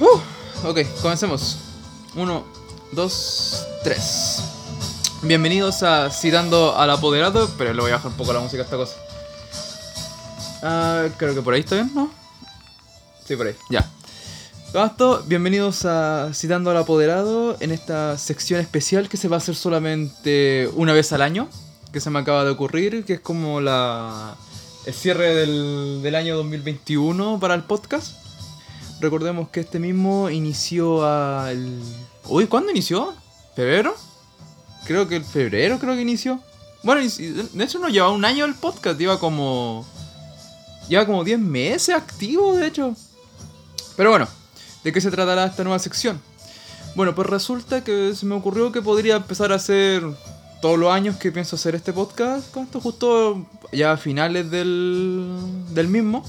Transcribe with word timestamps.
Uh, 0.00 0.18
ok, 0.66 0.78
comencemos. 1.02 1.58
Uno, 2.14 2.46
dos, 2.92 3.66
tres. 3.84 4.42
Bienvenidos 5.20 5.82
a 5.82 6.10
Citando 6.10 6.74
al 6.74 6.88
Apoderado, 6.88 7.50
pero 7.58 7.74
le 7.74 7.82
voy 7.82 7.90
a 7.90 7.96
bajar 7.96 8.10
un 8.10 8.16
poco 8.16 8.32
la 8.32 8.40
música 8.40 8.62
a 8.62 8.64
esta 8.64 8.78
cosa. 8.78 8.96
Ah, 10.62 11.04
creo 11.18 11.34
que 11.34 11.42
por 11.42 11.52
ahí 11.52 11.60
está 11.60 11.74
bien, 11.74 11.90
¿no? 11.94 12.10
Sí, 13.26 13.36
por 13.36 13.48
ahí, 13.48 13.54
ya. 13.68 13.90
Esto, 14.72 15.22
bienvenidos 15.26 15.84
a 15.84 16.30
Citando 16.32 16.70
al 16.70 16.78
Apoderado 16.78 17.58
en 17.60 17.70
esta 17.70 18.16
sección 18.16 18.58
especial 18.58 19.10
que 19.10 19.18
se 19.18 19.28
va 19.28 19.36
a 19.36 19.38
hacer 19.38 19.54
solamente 19.54 20.70
una 20.76 20.94
vez 20.94 21.12
al 21.12 21.20
año, 21.20 21.46
que 21.92 22.00
se 22.00 22.08
me 22.08 22.20
acaba 22.20 22.44
de 22.44 22.52
ocurrir, 22.52 23.04
que 23.04 23.14
es 23.14 23.20
como 23.20 23.60
la 23.60 24.34
el 24.86 24.94
cierre 24.94 25.34
del, 25.34 26.00
del 26.02 26.14
año 26.14 26.38
2021 26.38 27.38
para 27.38 27.54
el 27.54 27.64
podcast. 27.64 28.19
Recordemos 29.00 29.48
que 29.48 29.60
este 29.60 29.78
mismo 29.78 30.28
inició 30.28 31.04
al... 31.06 31.80
Uy, 32.28 32.46
¿cuándo 32.46 32.70
inició? 32.70 33.14
¿Febrero? 33.56 33.94
Creo 34.84 35.08
que 35.08 35.16
el 35.16 35.24
febrero 35.24 35.78
creo 35.78 35.94
que 35.94 36.02
inició. 36.02 36.40
Bueno, 36.82 37.00
de 37.00 37.64
hecho 37.64 37.78
no 37.78 37.88
lleva 37.88 38.10
un 38.10 38.24
año 38.24 38.44
el 38.44 38.54
podcast, 38.54 38.98
lleva 38.98 39.18
como... 39.18 39.86
Lleva 40.88 41.06
como 41.06 41.24
10 41.24 41.38
meses 41.38 41.94
activo, 41.94 42.56
de 42.56 42.66
hecho. 42.66 42.94
Pero 43.96 44.10
bueno, 44.10 44.28
¿de 44.84 44.92
qué 44.92 45.00
se 45.00 45.10
tratará 45.10 45.46
esta 45.46 45.64
nueva 45.64 45.78
sección? 45.78 46.20
Bueno, 46.94 47.14
pues 47.14 47.28
resulta 47.28 47.82
que 47.82 48.14
se 48.14 48.26
me 48.26 48.34
ocurrió 48.34 48.70
que 48.72 48.82
podría 48.82 49.16
empezar 49.16 49.52
a 49.52 49.56
hacer 49.56 50.02
todos 50.60 50.78
los 50.78 50.92
años 50.92 51.16
que 51.16 51.32
pienso 51.32 51.56
hacer 51.56 51.74
este 51.74 51.92
podcast, 51.92 52.54
esto 52.54 52.80
justo 52.80 53.46
ya 53.72 53.92
a 53.92 53.96
finales 53.96 54.50
del, 54.50 55.38
del 55.70 55.88
mismo. 55.88 56.24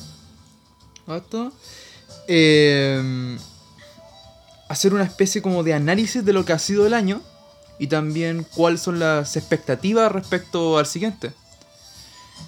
¿Esto? 1.07 1.51
Eh, 2.27 3.37
hacer 4.67 4.93
una 4.93 5.03
especie 5.03 5.41
como 5.41 5.63
de 5.63 5.73
análisis 5.73 6.23
de 6.23 6.33
lo 6.33 6.45
que 6.45 6.53
ha 6.53 6.59
sido 6.59 6.87
el 6.87 6.93
año 6.93 7.21
y 7.77 7.87
también 7.87 8.45
cuáles 8.55 8.81
son 8.81 8.99
las 8.99 9.35
expectativas 9.35 10.11
respecto 10.11 10.77
al 10.77 10.85
siguiente. 10.85 11.33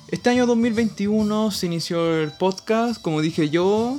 Este 0.08 0.30
año 0.30 0.46
2021 0.46 1.52
se 1.52 1.66
inició 1.66 2.22
el 2.22 2.32
podcast, 2.32 3.02
como 3.02 3.20
dije 3.20 3.50
yo, 3.50 3.98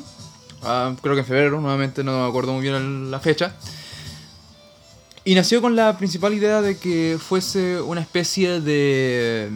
ah, 0.62 0.94
creo 1.02 1.14
que 1.14 1.20
en 1.20 1.26
febrero, 1.26 1.60
nuevamente 1.60 2.04
no 2.04 2.22
me 2.22 2.28
acuerdo 2.28 2.52
muy 2.52 2.62
bien 2.62 3.10
la 3.10 3.18
fecha. 3.18 3.54
Y 5.24 5.34
nació 5.34 5.60
con 5.60 5.74
la 5.74 5.98
principal 5.98 6.34
idea 6.34 6.62
de 6.62 6.78
que 6.78 7.18
fuese 7.18 7.80
una 7.80 8.00
especie 8.00 8.60
de 8.60 9.50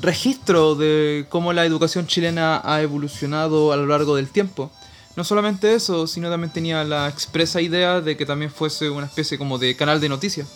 registro 0.00 0.74
de 0.74 1.26
cómo 1.28 1.52
la 1.52 1.64
educación 1.64 2.06
chilena 2.06 2.60
ha 2.64 2.82
evolucionado 2.82 3.72
a 3.72 3.76
lo 3.76 3.86
largo 3.86 4.16
del 4.16 4.28
tiempo. 4.28 4.70
No 5.18 5.24
solamente 5.24 5.74
eso, 5.74 6.06
sino 6.06 6.30
también 6.30 6.52
tenía 6.52 6.84
la 6.84 7.08
expresa 7.08 7.60
idea 7.60 8.00
de 8.00 8.16
que 8.16 8.24
también 8.24 8.52
fuese 8.52 8.88
una 8.88 9.06
especie 9.06 9.36
como 9.36 9.58
de 9.58 9.74
canal 9.74 10.00
de 10.00 10.08
noticias. 10.08 10.46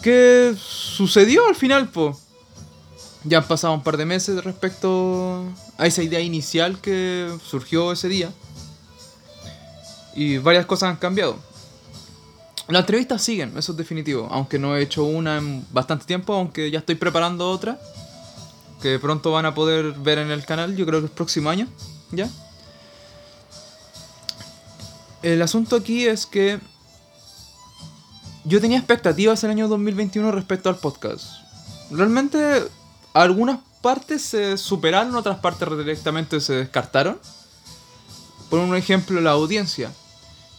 ¿Qué 0.00 0.54
sucedió 0.56 1.48
al 1.48 1.56
final, 1.56 1.88
po? 1.88 2.16
Ya 3.24 3.38
han 3.38 3.48
pasado 3.48 3.74
un 3.74 3.82
par 3.82 3.96
de 3.96 4.04
meses 4.04 4.44
respecto 4.44 5.44
a 5.76 5.88
esa 5.88 6.04
idea 6.04 6.20
inicial 6.20 6.80
que 6.80 7.36
surgió 7.44 7.90
ese 7.90 8.06
día. 8.06 8.30
Y 10.14 10.38
varias 10.38 10.64
cosas 10.64 10.90
han 10.90 10.98
cambiado. 10.98 11.36
Las 12.68 12.82
entrevistas 12.82 13.22
siguen, 13.22 13.58
eso 13.58 13.72
es 13.72 13.78
definitivo. 13.78 14.28
Aunque 14.30 14.60
no 14.60 14.76
he 14.76 14.82
hecho 14.82 15.02
una 15.02 15.38
en 15.38 15.66
bastante 15.72 16.04
tiempo, 16.04 16.32
aunque 16.32 16.70
ya 16.70 16.78
estoy 16.78 16.94
preparando 16.94 17.50
otra. 17.50 17.80
Que 18.80 19.00
pronto 19.00 19.32
van 19.32 19.46
a 19.46 19.54
poder 19.56 19.94
ver 19.94 20.18
en 20.18 20.30
el 20.30 20.44
canal, 20.44 20.76
yo 20.76 20.86
creo 20.86 21.00
que 21.00 21.06
el 21.06 21.12
próximo 21.12 21.50
año. 21.50 21.66
¿Ya? 22.12 22.30
El 25.22 25.40
asunto 25.40 25.76
aquí 25.76 26.06
es 26.06 26.26
que 26.26 26.58
yo 28.44 28.60
tenía 28.60 28.78
expectativas 28.78 29.42
el 29.44 29.50
año 29.50 29.68
2021 29.68 30.32
respecto 30.32 30.68
al 30.68 30.76
podcast. 30.76 31.26
Realmente 31.90 32.64
algunas 33.14 33.60
partes 33.80 34.22
se 34.22 34.58
superaron, 34.58 35.14
otras 35.14 35.38
partes 35.38 35.68
directamente 35.78 36.40
se 36.40 36.54
descartaron. 36.54 37.18
Por 38.50 38.58
un 38.58 38.74
ejemplo, 38.74 39.20
la 39.20 39.30
audiencia. 39.30 39.92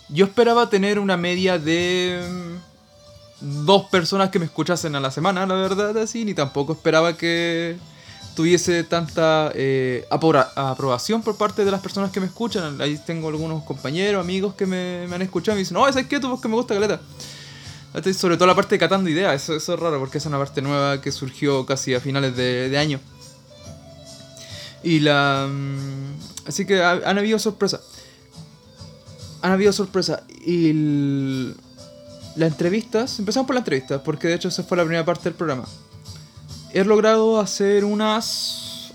Yo 0.09 0.25
esperaba 0.25 0.69
tener 0.69 0.97
una 0.97 1.17
media 1.17 1.59
de 1.59 2.25
mm, 3.41 3.65
dos 3.65 3.89
personas 3.89 4.29
que 4.29 4.39
me 4.39 4.45
escuchasen 4.45 4.95
a 4.95 4.99
la 4.99 5.11
semana, 5.11 5.45
la 5.45 5.55
verdad, 5.55 5.97
así, 5.97 6.23
ni 6.23 6.33
tampoco 6.33 6.73
esperaba 6.73 7.17
que 7.17 7.77
tuviese 8.35 8.83
tanta 8.83 9.51
eh, 9.53 10.05
aprobación 10.09 11.21
por 11.21 11.37
parte 11.37 11.63
de 11.63 11.71
las 11.71 11.81
personas 11.81 12.11
que 12.11 12.19
me 12.19 12.25
escuchan. 12.25 12.81
Ahí 12.81 12.99
tengo 13.05 13.29
algunos 13.29 13.63
compañeros, 13.63 14.23
amigos 14.23 14.55
que 14.55 14.65
me, 14.65 15.07
han 15.11 15.21
escuchado 15.21 15.55
y 15.55 15.57
me 15.57 15.59
dicen, 15.59 15.75
no, 15.75 15.85
¿sabes 15.85 16.07
qué? 16.07 16.19
Tú 16.19 16.39
que 16.39 16.47
me 16.47 16.55
gusta 16.55 16.73
caleta. 16.73 16.99
Sobre 18.13 18.37
todo 18.37 18.47
la 18.47 18.55
parte 18.55 18.75
de 18.75 18.79
catando 18.79 19.07
ideas, 19.09 19.35
eso, 19.35 19.55
eso, 19.55 19.75
es 19.75 19.79
raro 19.79 19.99
porque 19.99 20.17
es 20.17 20.25
una 20.25 20.39
parte 20.39 20.63
nueva 20.63 20.99
que 20.99 21.11
surgió 21.11 21.63
casi 21.65 21.93
a 21.93 21.99
finales 21.99 22.35
de, 22.35 22.75
año. 22.77 22.99
Y 24.81 24.99
la... 24.99 25.47
Mm, 25.47 26.47
así 26.47 26.65
que 26.65 26.83
han 26.83 27.17
habido 27.17 27.37
sorpresas. 27.37 27.81
Han 29.41 29.51
habido 29.51 29.71
sorpresas. 29.71 30.23
Y... 30.45 31.53
Las 32.35 32.49
entrevistas, 32.49 33.19
empezamos 33.19 33.45
por 33.45 33.53
las 33.53 33.61
entrevistas, 33.61 34.01
porque 34.03 34.27
de 34.27 34.33
hecho 34.33 34.47
esa 34.47 34.63
fue 34.63 34.75
la 34.75 34.83
primera 34.83 35.05
parte 35.05 35.25
del 35.25 35.35
programa 35.35 35.65
he 36.73 36.83
logrado 36.83 37.39
hacer 37.39 37.85
unas 37.85 38.91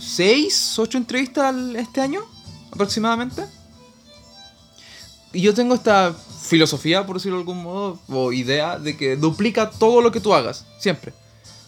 6, 0.00 0.78
8 0.78 0.98
entrevistas 0.98 1.54
este 1.74 2.00
año, 2.02 2.20
aproximadamente. 2.70 3.42
Y 5.32 5.40
yo 5.40 5.54
tengo 5.54 5.74
esta 5.74 6.14
filosofía, 6.42 7.06
por 7.06 7.16
decirlo 7.16 7.38
de 7.38 7.42
algún 7.42 7.62
modo, 7.62 7.98
o 8.08 8.32
idea 8.32 8.78
de 8.78 8.96
que 8.96 9.16
duplica 9.16 9.70
todo 9.70 10.02
lo 10.02 10.12
que 10.12 10.20
tú 10.20 10.34
hagas, 10.34 10.66
siempre. 10.78 11.14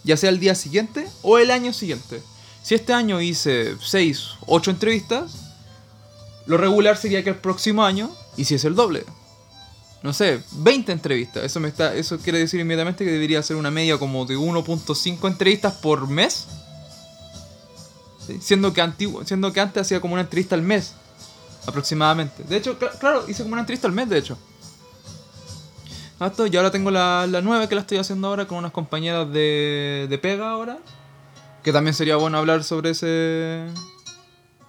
Ya 0.05 0.17
sea 0.17 0.31
el 0.31 0.39
día 0.39 0.55
siguiente 0.55 1.09
o 1.23 1.39
el 1.39 1.51
año 1.51 1.73
siguiente. 1.73 2.23
Si 2.63 2.75
este 2.75 2.93
año 2.93 3.21
hice 3.23 3.77
6, 3.81 4.23
8 4.47 4.71
entrevistas, 4.71 5.33
lo 6.47 6.59
regular 6.59 6.97
sería 6.97 7.25
que 7.25 7.31
el 7.31 7.37
próximo 7.37 7.85
año 7.85 8.11
hiciese 8.37 8.69
el 8.69 8.75
doble 8.75 9.05
no 10.03 10.13
sé, 10.13 10.43
20 10.53 10.93
entrevistas. 10.93 11.45
Eso 11.45 11.61
me 11.61 11.69
está 11.69 11.95
eso 11.95 12.19
quiere 12.19 12.39
decir 12.39 12.61
inmediatamente 12.61 13.05
que 13.05 13.11
debería 13.11 13.43
ser 13.43 13.57
una 13.57 13.71
media 13.71 13.99
como 13.99 14.25
de 14.25 14.37
1.5 14.37 15.29
entrevistas 15.29 15.75
por 15.75 16.09
mes. 16.09 16.47
Siendo 18.41 18.73
que 18.73 18.81
antiguo, 18.81 19.25
siendo 19.25 19.53
que 19.53 19.61
antes 19.61 19.83
hacía 19.83 20.01
como 20.01 20.15
una 20.15 20.23
entrevista 20.23 20.55
al 20.55 20.63
mes 20.63 20.95
aproximadamente. 21.67 22.45
De 22.45 22.57
hecho, 22.57 22.79
claro, 22.79 23.25
hice 23.29 23.43
como 23.43 23.55
una 23.55 23.63
entrevista 23.63 23.89
al 23.89 23.93
mes, 23.93 24.09
de 24.09 24.19
hecho. 24.19 24.39
Y 26.51 26.57
ahora 26.57 26.71
tengo 26.71 26.91
la, 26.91 27.27
la 27.27 27.41
nueva 27.41 27.67
que 27.67 27.75
la 27.75 27.81
estoy 27.81 27.97
haciendo 27.97 28.29
ahora 28.29 28.47
con 28.47 28.59
unas 28.59 28.73
compañeras 28.73 29.33
de, 29.33 30.07
de 30.09 30.19
pega 30.19 30.51
ahora. 30.51 30.79
Que 31.63 31.73
también 31.73 31.95
sería 31.95 32.17
bueno 32.17 32.39
hablar 32.39 32.63
sobre 32.63 32.91
ese 32.91 33.67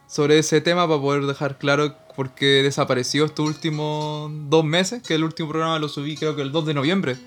sobre 0.07 0.39
ese 0.39 0.59
tema 0.59 0.87
para 0.87 0.99
poder 0.99 1.25
dejar 1.25 1.57
claro 1.57 1.95
por 2.15 2.31
qué 2.31 2.61
desapareció 2.63 3.25
estos 3.25 3.47
últimos 3.47 4.31
dos 4.49 4.65
meses, 4.65 5.01
que 5.01 5.15
el 5.15 5.23
último 5.23 5.49
programa 5.49 5.79
lo 5.79 5.89
subí 5.89 6.15
creo 6.15 6.35
que 6.35 6.41
el 6.41 6.51
2 6.51 6.65
de 6.65 6.73
noviembre 6.73 7.17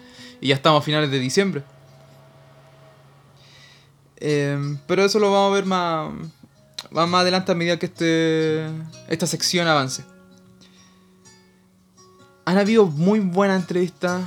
y 0.41 0.49
ya 0.49 0.55
estamos 0.55 0.83
a 0.83 0.85
finales 0.85 1.11
de 1.11 1.19
diciembre. 1.19 1.63
Em, 4.17 4.79
pero 4.87 5.05
eso 5.05 5.19
lo 5.19 5.31
vamos 5.31 5.53
a 5.53 5.55
ver 5.55 5.67
más, 5.67 6.13
más, 6.91 7.21
adelante 7.21 7.53
a 7.53 7.55
medida 7.55 7.79
que 7.79 7.87
este, 7.87 8.67
esta 9.09 9.27
sección 9.27 9.67
avance. 9.69 10.05
Han 12.45 12.59
habido 12.59 12.87
muy 12.87 13.21
buenas 13.21 13.61
entrevistas, 13.61 14.23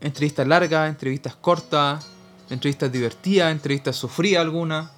entrevistas 0.00 0.46
largas, 0.46 0.88
entrevistas 0.88 1.34
cortas, 1.34 2.06
entrevistas 2.50 2.90
divertidas, 2.90 3.50
entrevistas 3.50 3.96
sufridas 3.96 4.42
algunas 4.42 4.97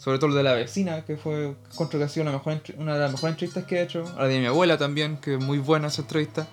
sobre 0.00 0.18
todo 0.18 0.30
el 0.30 0.36
de 0.36 0.42
la 0.42 0.54
vecina, 0.54 1.04
que 1.04 1.18
fue 1.18 1.54
contra 1.74 1.98
que 1.98 2.06
ha 2.06 2.08
sido 2.08 2.22
una, 2.22 2.32
mejor, 2.32 2.62
una 2.78 2.94
de 2.94 3.00
las 3.00 3.12
mejores 3.12 3.34
entrevistas 3.34 3.64
que 3.66 3.76
he 3.76 3.82
hecho. 3.82 4.10
A 4.16 4.22
la 4.22 4.28
de 4.28 4.40
mi 4.40 4.46
abuela 4.46 4.78
también, 4.78 5.18
que 5.18 5.34
es 5.34 5.44
muy 5.44 5.58
buena 5.58 5.88
esa 5.88 6.00
entrevista. 6.00 6.48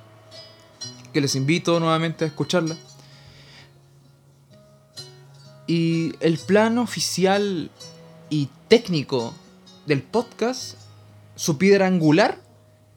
Que 1.14 1.22
les 1.22 1.34
invito 1.34 1.80
nuevamente 1.80 2.26
a 2.26 2.28
escucharla. 2.28 2.76
Y 5.66 6.14
el 6.20 6.38
plan 6.40 6.78
oficial 6.78 7.72
y 8.30 8.50
técnico 8.68 9.34
del 9.86 10.02
podcast, 10.04 10.76
su 11.38 11.58
piedra 11.58 11.88
angular, 11.88 12.42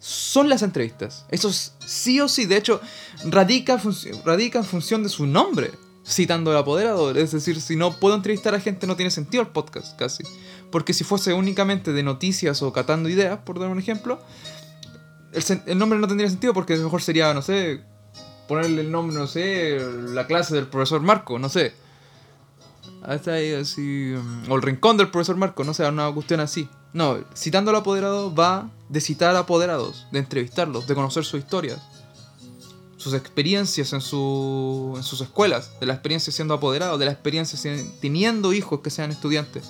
son 0.00 0.48
las 0.48 0.62
entrevistas. 0.62 1.26
Eso 1.30 1.52
sí 1.52 2.20
o 2.20 2.26
sí, 2.26 2.46
de 2.46 2.56
hecho, 2.56 2.80
radica, 3.24 3.80
radica 4.24 4.58
en 4.58 4.64
función 4.64 5.04
de 5.04 5.10
su 5.10 5.26
nombre 5.26 5.70
citando 6.06 6.50
al 6.50 6.56
apoderador. 6.58 7.18
Es 7.18 7.32
decir, 7.32 7.60
si 7.60 7.76
no 7.76 7.92
puedo 7.92 8.14
entrevistar 8.14 8.54
a 8.54 8.60
gente, 8.60 8.86
no 8.86 8.96
tiene 8.96 9.10
sentido 9.10 9.42
el 9.42 9.48
podcast 9.48 9.98
casi. 9.98 10.24
Porque 10.70 10.92
si 10.92 11.04
fuese 11.04 11.32
únicamente 11.32 11.92
de 11.92 12.02
noticias 12.02 12.62
o 12.62 12.72
catando 12.72 13.08
ideas, 13.08 13.38
por 13.38 13.58
dar 13.58 13.70
un 13.70 13.78
ejemplo, 13.78 14.20
el, 15.32 15.78
nombre 15.78 15.98
no 15.98 16.08
tendría 16.08 16.28
sentido 16.28 16.54
porque 16.54 16.76
mejor 16.76 17.02
sería, 17.02 17.32
no 17.34 17.42
sé, 17.42 17.82
ponerle 18.48 18.82
el 18.82 18.90
nombre, 18.90 19.16
no 19.16 19.26
sé, 19.26 19.78
la 20.08 20.26
clase 20.26 20.54
del 20.54 20.66
profesor 20.66 21.00
Marco, 21.00 21.38
no 21.38 21.48
sé. 21.48 21.72
Hasta 23.02 23.34
ahí 23.34 23.52
así. 23.54 24.14
mm, 24.16 24.50
O 24.50 24.56
el 24.56 24.62
rincón 24.62 24.96
del 24.96 25.10
profesor 25.10 25.36
Marco, 25.36 25.64
no 25.64 25.74
sé, 25.74 25.86
una 25.86 26.10
cuestión 26.12 26.40
así. 26.40 26.68
No, 26.92 27.18
citando 27.34 27.70
al 27.70 27.76
apoderado 27.76 28.34
va 28.34 28.70
de 28.88 29.00
citar 29.00 29.36
apoderados, 29.36 30.06
de 30.10 30.18
entrevistarlos, 30.18 30.86
de 30.86 30.94
conocer 30.94 31.24
sus 31.24 31.38
historias, 31.38 31.78
sus 33.00 33.14
experiencias 33.14 33.94
en, 33.94 34.02
su, 34.02 34.92
en 34.94 35.02
sus 35.02 35.22
escuelas, 35.22 35.70
de 35.80 35.86
la 35.86 35.94
experiencia 35.94 36.30
siendo 36.30 36.52
apoderado, 36.52 36.98
de 36.98 37.06
la 37.06 37.12
experiencia 37.12 37.58
teniendo 37.98 38.52
hijos 38.52 38.80
que 38.80 38.90
sean 38.90 39.10
estudiantes, 39.10 39.64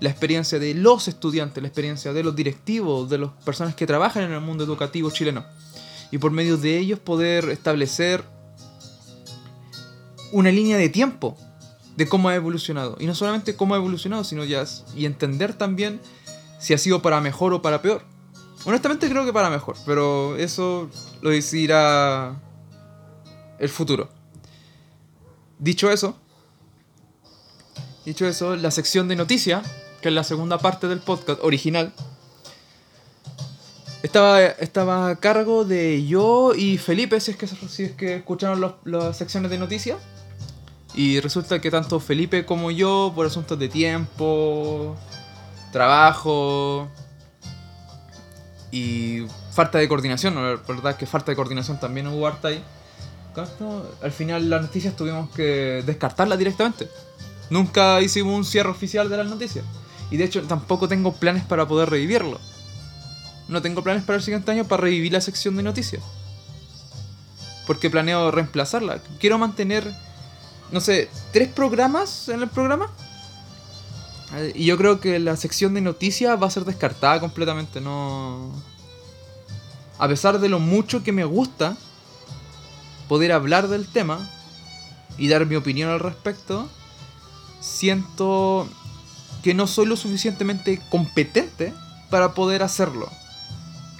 la 0.00 0.10
experiencia 0.10 0.58
de 0.58 0.74
los 0.74 1.08
estudiantes, 1.08 1.62
la 1.62 1.68
experiencia 1.68 2.12
de 2.12 2.22
los 2.22 2.36
directivos, 2.36 3.08
de 3.08 3.18
las 3.18 3.30
personas 3.42 3.74
que 3.74 3.86
trabajan 3.86 4.24
en 4.24 4.32
el 4.32 4.42
mundo 4.42 4.64
educativo 4.64 5.10
chileno. 5.10 5.46
Y 6.10 6.18
por 6.18 6.30
medio 6.30 6.58
de 6.58 6.76
ellos 6.78 6.98
poder 6.98 7.48
establecer 7.48 8.22
una 10.30 10.50
línea 10.50 10.76
de 10.76 10.90
tiempo 10.90 11.38
de 11.96 12.06
cómo 12.06 12.28
ha 12.28 12.34
evolucionado. 12.34 12.98
Y 13.00 13.06
no 13.06 13.14
solamente 13.14 13.56
cómo 13.56 13.72
ha 13.72 13.78
evolucionado, 13.78 14.24
sino 14.24 14.44
ya 14.44 14.62
y 14.94 15.06
entender 15.06 15.54
también 15.54 16.02
si 16.58 16.74
ha 16.74 16.78
sido 16.78 17.00
para 17.00 17.22
mejor 17.22 17.54
o 17.54 17.62
para 17.62 17.80
peor. 17.80 18.02
Honestamente 18.66 19.08
creo 19.08 19.24
que 19.24 19.32
para 19.32 19.48
mejor, 19.48 19.76
pero 19.86 20.36
eso 20.36 20.90
lo 21.22 21.30
decidirá 21.30 22.43
el 23.58 23.68
futuro. 23.68 24.08
Dicho 25.58 25.90
eso, 25.90 26.16
dicho 28.04 28.26
eso, 28.26 28.56
la 28.56 28.70
sección 28.70 29.08
de 29.08 29.16
noticias, 29.16 29.66
que 30.02 30.08
es 30.08 30.14
la 30.14 30.24
segunda 30.24 30.58
parte 30.58 30.88
del 30.88 31.00
podcast 31.00 31.40
original, 31.42 31.92
estaba, 34.02 34.42
estaba 34.42 35.08
a 35.08 35.16
cargo 35.16 35.64
de 35.64 36.04
yo 36.06 36.54
y 36.54 36.76
Felipe, 36.78 37.20
si 37.20 37.30
es 37.30 37.36
que, 37.36 37.46
si 37.46 37.84
es 37.84 37.92
que 37.92 38.16
escucharon 38.16 38.60
los- 38.60 38.74
las 38.84 39.16
secciones 39.16 39.50
de 39.50 39.58
noticias. 39.58 39.98
Y 40.96 41.18
resulta 41.20 41.60
que 41.60 41.70
tanto 41.70 41.98
Felipe 41.98 42.44
como 42.44 42.70
yo, 42.70 43.12
por 43.14 43.26
asuntos 43.26 43.58
de 43.58 43.68
tiempo, 43.68 44.94
trabajo 45.72 46.88
y 48.70 49.26
falta 49.52 49.78
de 49.78 49.88
coordinación, 49.88 50.34
la 50.36 50.56
verdad 50.68 50.92
es 50.92 50.96
que 50.96 51.06
falta 51.06 51.32
de 51.32 51.36
coordinación 51.36 51.80
también 51.80 52.06
hubo 52.06 52.26
harta 52.26 52.48
ahí. 52.48 52.62
Al 54.02 54.12
final 54.12 54.48
las 54.48 54.62
noticias 54.62 54.94
tuvimos 54.96 55.30
que 55.30 55.82
descartarlas 55.84 56.38
directamente. 56.38 56.88
Nunca 57.50 58.00
hicimos 58.00 58.34
un 58.34 58.44
cierre 58.44 58.70
oficial 58.70 59.08
de 59.08 59.16
las 59.16 59.26
noticias. 59.26 59.64
Y 60.10 60.16
de 60.16 60.24
hecho 60.24 60.42
tampoco 60.42 60.88
tengo 60.88 61.12
planes 61.12 61.44
para 61.44 61.66
poder 61.66 61.90
revivirlo. 61.90 62.38
No 63.48 63.60
tengo 63.60 63.82
planes 63.82 64.04
para 64.04 64.16
el 64.16 64.22
siguiente 64.22 64.50
año 64.50 64.64
para 64.64 64.82
revivir 64.82 65.12
la 65.12 65.20
sección 65.20 65.56
de 65.56 65.62
noticias. 65.62 66.02
Porque 67.66 67.90
planeo 67.90 68.30
reemplazarla. 68.30 69.00
Quiero 69.18 69.38
mantener, 69.38 69.92
no 70.70 70.80
sé, 70.80 71.10
tres 71.32 71.48
programas 71.48 72.28
en 72.28 72.42
el 72.42 72.48
programa. 72.48 72.90
Eh, 74.36 74.52
Y 74.54 74.66
yo 74.66 74.76
creo 74.76 75.00
que 75.00 75.18
la 75.18 75.36
sección 75.36 75.74
de 75.74 75.80
noticias 75.80 76.40
va 76.40 76.46
a 76.46 76.50
ser 76.50 76.64
descartada 76.64 77.20
completamente. 77.20 77.80
No. 77.80 78.50
A 79.98 80.08
pesar 80.08 80.38
de 80.40 80.48
lo 80.48 80.58
mucho 80.58 81.02
que 81.02 81.12
me 81.12 81.24
gusta 81.24 81.76
poder 83.14 83.30
hablar 83.30 83.68
del 83.68 83.86
tema 83.86 84.28
y 85.18 85.28
dar 85.28 85.46
mi 85.46 85.54
opinión 85.54 85.88
al 85.88 86.00
respecto, 86.00 86.68
siento 87.60 88.68
que 89.44 89.54
no 89.54 89.68
soy 89.68 89.86
lo 89.86 89.96
suficientemente 89.96 90.80
competente 90.90 91.72
para 92.10 92.34
poder 92.34 92.64
hacerlo. 92.64 93.08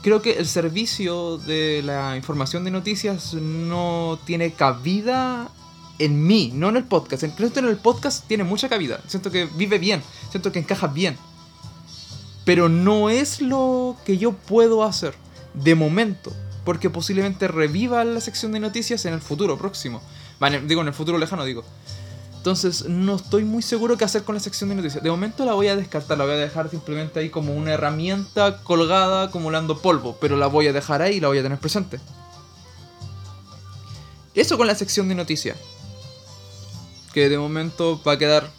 Creo 0.03 0.21
que 0.21 0.33
el 0.33 0.49
servicio 0.49 1.39
de 1.39 1.83
la 1.85 2.17
información 2.17 2.65
de 2.65 2.73
noticias 2.73 3.35
no 3.35 4.19
tiene 4.25 4.53
cabida 4.53 5.49
en 6.01 6.27
mí, 6.27 6.51
no 6.53 6.71
en 6.71 6.79
el 6.79 6.85
podcast. 6.85 7.23
Creo 7.37 7.53
que 7.53 7.61
en 7.61 7.69
el 7.69 7.77
podcast 7.77 8.27
tiene 8.27 8.43
mucha 8.43 8.69
cabida. 8.69 9.01
Siento 9.07 9.31
que 9.31 9.45
vive 9.45 9.79
bien, 9.79 10.03
siento 10.33 10.51
que 10.51 10.59
encaja 10.59 10.89
bien. 10.89 11.17
Pero 12.45 12.69
no 12.69 13.11
es 13.11 13.41
lo 13.41 13.97
que 14.05 14.19
yo 14.19 14.33
puedo 14.33 14.83
hacer 14.83 15.15
de 15.55 15.77
momento. 15.77 16.33
Porque 16.65 16.91
posiblemente 16.91 17.49
reviva 17.49 18.05
la 18.05 18.21
sección 18.21 18.53
de 18.53 18.61
noticias 18.61 19.05
en 19.05 19.15
el 19.15 19.21
futuro 19.21 19.59
próximo. 19.59 20.03
Vale, 20.41 20.61
digo, 20.63 20.81
en 20.81 20.89
el 20.89 20.95
futuro 20.95 21.19
lejano, 21.19 21.45
digo. 21.45 21.65
Entonces, 22.37 22.87
no 22.89 23.17
estoy 23.17 23.45
muy 23.45 23.63
seguro 23.63 23.97
qué 23.97 24.05
hacer 24.05 24.23
con 24.23 24.35
la 24.35 24.41
sección 24.41 24.69
de 24.69 24.77
noticias. 24.77 25.03
De 25.03 25.11
momento 25.11 25.47
la 25.47 25.55
voy 25.55 25.69
a 25.69 25.77
descartar, 25.77 26.19
la 26.19 26.25
voy 26.25 26.35
a 26.35 26.37
dejar 26.37 26.69
simplemente 26.69 27.21
ahí 27.21 27.31
como 27.31 27.55
una 27.55 27.73
herramienta 27.73 28.63
colgada 28.63 29.25
acumulando 29.25 29.79
polvo. 29.79 30.19
Pero 30.21 30.37
la 30.37 30.47
voy 30.47 30.67
a 30.69 30.73
dejar 30.75 31.01
ahí 31.01 31.17
y 31.17 31.21
la 31.21 31.29
voy 31.29 31.39
a 31.39 31.43
tener 31.43 31.59
presente. 31.59 32.01
Eso 34.35 34.59
con 34.59 34.67
la 34.67 34.75
sección 34.75 35.09
de 35.09 35.15
noticias. 35.15 35.57
Que 37.15 37.29
de 37.29 37.39
momento 37.39 38.03
va 38.07 38.13
a 38.13 38.19
quedar 38.19 38.51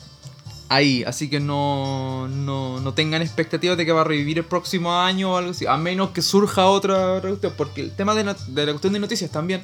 ahí. 0.70 1.04
Así 1.04 1.30
que 1.30 1.40
no, 1.40 2.28
no, 2.28 2.80
no 2.80 2.94
tengan 2.94 3.22
expectativas 3.22 3.78
de 3.78 3.86
que 3.86 3.92
va 3.92 4.02
a 4.02 4.06
revivir 4.06 4.38
el 4.38 4.46
próximo 4.46 5.00
año 5.00 5.34
o 5.34 5.38
algo 5.38 5.52
así. 5.52 5.66
A 5.66 5.78
menos 5.78 6.12
que 6.12 6.22
surja 6.22 6.66
otra 6.66 7.14
otra. 7.14 7.50
Porque 7.52 7.82
el 7.82 7.92
tema 7.92 8.16
de 8.16 8.24
la 8.24 8.36
cuestión 8.72 8.94
de 8.94 9.00
noticias 9.00 9.32
también. 9.32 9.64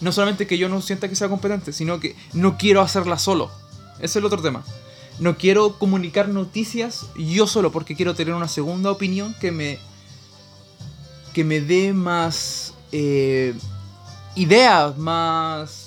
No 0.00 0.10
solamente 0.10 0.48
que 0.48 0.58
yo 0.58 0.68
no 0.68 0.80
sienta 0.80 1.08
que 1.08 1.14
sea 1.14 1.28
competente, 1.28 1.72
sino 1.72 2.00
que 2.00 2.16
no 2.32 2.58
quiero 2.58 2.80
hacerla 2.80 3.18
solo. 3.18 3.50
Ese 3.96 4.06
es 4.06 4.16
el 4.16 4.24
otro 4.24 4.42
tema. 4.42 4.64
No 5.20 5.36
quiero 5.36 5.78
comunicar 5.78 6.28
noticias 6.28 7.06
yo 7.16 7.46
solo 7.46 7.70
porque 7.70 7.94
quiero 7.94 8.14
tener 8.14 8.34
una 8.34 8.48
segunda 8.48 8.90
opinión 8.90 9.34
que 9.40 9.52
me 9.52 9.78
que 11.32 11.44
me 11.44 11.60
dé 11.60 11.92
más 11.92 12.74
eh, 12.90 13.54
ideas, 14.34 14.98
más 14.98 15.81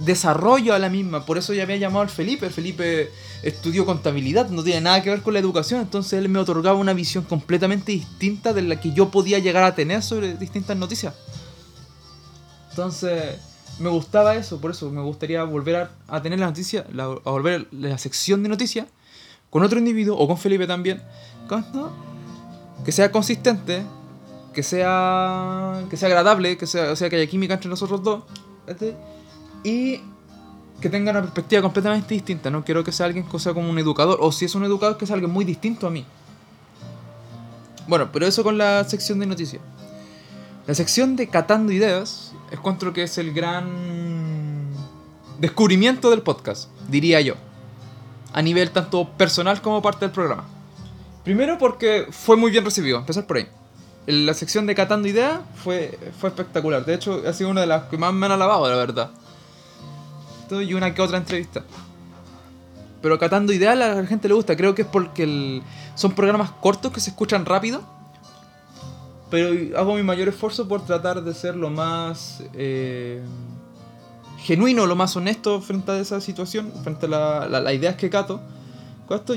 desarrollo 0.00 0.74
a 0.74 0.78
la 0.78 0.88
misma. 0.88 1.24
Por 1.26 1.38
eso 1.38 1.52
ya 1.54 1.62
había 1.62 1.76
llamado 1.76 2.02
al 2.02 2.08
Felipe. 2.10 2.46
El 2.46 2.52
Felipe 2.52 3.10
estudió 3.42 3.84
contabilidad, 3.86 4.48
no 4.50 4.62
tiene 4.64 4.80
nada 4.80 5.02
que 5.02 5.10
ver 5.10 5.22
con 5.22 5.34
la 5.34 5.40
educación. 5.40 5.80
Entonces 5.80 6.14
él 6.14 6.28
me 6.28 6.38
otorgaba 6.38 6.78
una 6.78 6.92
visión 6.92 7.24
completamente 7.24 7.92
distinta 7.92 8.52
de 8.52 8.62
la 8.62 8.80
que 8.80 8.92
yo 8.92 9.10
podía 9.10 9.38
llegar 9.38 9.64
a 9.64 9.74
tener 9.74 10.02
sobre 10.02 10.36
distintas 10.36 10.76
noticias. 10.76 11.14
Entonces 12.70 13.36
me 13.78 13.88
gustaba 13.88 14.34
eso, 14.36 14.60
por 14.60 14.70
eso 14.70 14.90
me 14.90 15.00
gustaría 15.02 15.42
volver 15.44 15.76
a, 15.76 15.90
a 16.08 16.22
tener 16.22 16.38
la 16.38 16.46
noticia, 16.46 16.86
la- 16.92 17.04
a 17.04 17.30
volver 17.30 17.66
la 17.72 17.98
sección 17.98 18.42
de 18.42 18.48
noticias 18.48 18.86
con 19.50 19.62
otro 19.62 19.78
individuo 19.78 20.16
o 20.16 20.26
con 20.26 20.38
Felipe 20.38 20.66
también. 20.66 21.02
Que 22.84 22.92
sea 22.92 23.10
consistente, 23.12 23.82
que 24.52 24.62
sea 24.62 25.82
que 25.88 25.96
sea 25.96 26.08
agradable, 26.08 26.56
que 26.56 26.66
sea, 26.66 26.90
o 26.92 26.96
sea 26.96 27.08
que 27.10 27.16
haya 27.16 27.26
química 27.28 27.54
entre 27.54 27.70
nosotros 27.70 28.02
dos. 28.02 28.24
Y 29.64 30.00
que 30.80 30.90
tenga 30.90 31.10
una 31.10 31.22
perspectiva 31.22 31.62
completamente 31.62 32.14
distinta. 32.14 32.50
No 32.50 32.64
quiero 32.64 32.84
que 32.84 32.92
sea 32.92 33.06
alguien 33.06 33.26
que 33.26 33.38
sea 33.38 33.54
como 33.54 33.68
un 33.70 33.78
educador. 33.78 34.18
O 34.20 34.30
si 34.30 34.44
es 34.44 34.54
un 34.54 34.64
educador, 34.64 34.98
que 34.98 35.06
sea 35.06 35.14
alguien 35.14 35.32
muy 35.32 35.44
distinto 35.44 35.86
a 35.86 35.90
mí. 35.90 36.04
Bueno, 37.86 38.10
pero 38.12 38.26
eso 38.26 38.42
con 38.42 38.58
la 38.58 38.84
sección 38.84 39.18
de 39.18 39.26
noticias. 39.26 39.62
La 40.66 40.74
sección 40.74 41.16
de 41.16 41.28
Catando 41.28 41.72
Ideas 41.72 42.32
encuentro 42.50 42.92
que 42.92 43.02
es 43.02 43.18
el 43.18 43.32
gran 43.32 44.68
descubrimiento 45.38 46.10
del 46.10 46.22
podcast, 46.22 46.70
diría 46.88 47.20
yo. 47.20 47.34
A 48.32 48.42
nivel 48.42 48.70
tanto 48.70 49.08
personal 49.10 49.60
como 49.60 49.82
parte 49.82 50.06
del 50.06 50.12
programa. 50.12 50.44
Primero 51.22 51.58
porque 51.58 52.06
fue 52.10 52.36
muy 52.36 52.50
bien 52.50 52.64
recibido, 52.64 52.98
empezar 52.98 53.26
por 53.26 53.38
ahí. 53.38 53.48
La 54.06 54.34
sección 54.34 54.66
de 54.66 54.74
Catando 54.74 55.08
Ideas 55.08 55.40
fue, 55.54 55.98
fue 56.18 56.28
espectacular. 56.28 56.84
De 56.84 56.94
hecho, 56.94 57.22
ha 57.26 57.32
sido 57.32 57.50
una 57.50 57.62
de 57.62 57.66
las 57.66 57.84
que 57.84 57.96
más 57.96 58.12
me 58.12 58.26
han 58.26 58.32
alabado, 58.32 58.68
la 58.68 58.76
verdad. 58.76 59.10
Y 60.50 60.74
una 60.74 60.94
que 60.94 61.02
otra 61.02 61.18
entrevista. 61.18 61.64
Pero 63.02 63.18
Catando 63.18 63.52
Ideas 63.52 63.72
a 63.72 63.76
la 64.00 64.06
gente 64.06 64.28
le 64.28 64.34
gusta. 64.34 64.56
Creo 64.56 64.74
que 64.74 64.82
es 64.82 64.88
porque 64.88 65.62
son 65.94 66.12
programas 66.12 66.50
cortos 66.52 66.92
que 66.92 67.00
se 67.00 67.10
escuchan 67.10 67.44
rápido. 67.44 67.82
Pero 69.30 69.78
hago 69.78 69.94
mi 69.94 70.02
mayor 70.02 70.28
esfuerzo 70.28 70.68
por 70.68 70.84
tratar 70.84 71.22
de 71.22 71.34
ser 71.34 71.56
lo 71.56 71.70
más 71.70 72.42
eh, 72.54 73.22
genuino, 74.38 74.86
lo 74.86 74.96
más 74.96 75.16
honesto 75.16 75.60
frente 75.60 75.90
a 75.92 75.98
esa 75.98 76.20
situación, 76.20 76.70
frente 76.82 77.06
a 77.06 77.08
la- 77.08 77.48
la- 77.48 77.60
las 77.60 77.74
ideas 77.74 77.96
que 77.96 78.10
cato. 78.10 78.40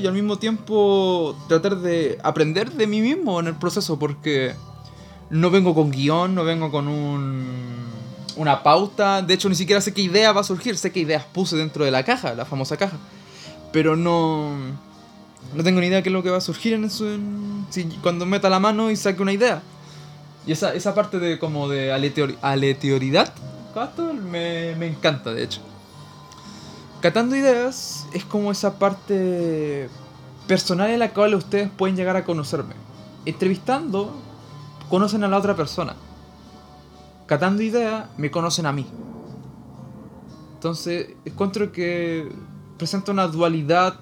y 0.00 0.06
al 0.06 0.14
mismo 0.14 0.38
tiempo 0.38 1.36
tratar 1.48 1.76
de 1.76 2.18
aprender 2.22 2.72
de 2.72 2.86
mí 2.86 3.00
mismo 3.02 3.38
en 3.38 3.48
el 3.48 3.54
proceso, 3.54 3.98
porque 3.98 4.54
no 5.30 5.50
vengo 5.50 5.74
con 5.74 5.90
guion, 5.90 6.34
no 6.34 6.42
vengo 6.44 6.70
con 6.70 6.88
un, 6.88 7.87
una 8.38 8.62
pauta. 8.62 9.20
De 9.20 9.34
hecho, 9.34 9.48
ni 9.48 9.54
siquiera 9.54 9.80
sé 9.80 9.92
qué 9.92 10.02
idea 10.02 10.32
va 10.32 10.40
a 10.40 10.44
surgir, 10.44 10.78
sé 10.78 10.90
qué 10.90 11.00
ideas 11.00 11.24
puse 11.24 11.56
dentro 11.56 11.84
de 11.84 11.90
la 11.90 12.04
caja, 12.04 12.34
la 12.34 12.44
famosa 12.44 12.76
caja. 12.76 12.96
Pero 13.72 13.96
no. 13.96 14.56
No 15.54 15.64
tengo 15.64 15.80
ni 15.80 15.86
idea 15.86 16.02
qué 16.02 16.08
es 16.08 16.12
lo 16.12 16.22
que 16.22 16.30
va 16.30 16.38
a 16.38 16.42
surgir 16.42 16.72
en 16.74 16.84
eso. 16.84 17.04
si, 17.70 17.84
cuando 18.02 18.24
meta 18.26 18.48
la 18.48 18.60
mano 18.60 18.90
y 18.90 18.96
saque 18.96 19.20
una 19.20 19.32
idea. 19.32 19.62
Y 20.46 20.52
esa, 20.52 20.72
esa 20.74 20.94
parte 20.94 21.18
de 21.18 21.38
como 21.38 21.68
de 21.68 21.92
aleatoriedad 21.92 23.34
¿cuánto? 23.74 24.14
me, 24.14 24.74
me 24.76 24.86
encanta, 24.86 25.32
de 25.32 25.42
hecho. 25.42 25.60
Catando 27.00 27.36
ideas 27.36 28.06
es 28.12 28.24
como 28.24 28.50
esa 28.50 28.78
parte 28.78 29.88
personal 30.46 30.90
en 30.90 30.98
la 30.98 31.12
cual 31.12 31.34
ustedes 31.34 31.70
pueden 31.70 31.96
llegar 31.96 32.16
a 32.16 32.24
conocerme. 32.24 32.74
Entrevistando, 33.24 34.12
conocen 34.88 35.22
a 35.22 35.28
la 35.28 35.38
otra 35.38 35.54
persona. 35.54 35.94
Catando 37.28 37.62
ideas, 37.62 38.08
me 38.16 38.30
conocen 38.30 38.64
a 38.64 38.72
mí. 38.72 38.86
Entonces, 40.54 41.10
encuentro 41.26 41.70
que 41.70 42.28
presenta 42.78 43.12
una 43.12 43.28
dualidad 43.28 44.00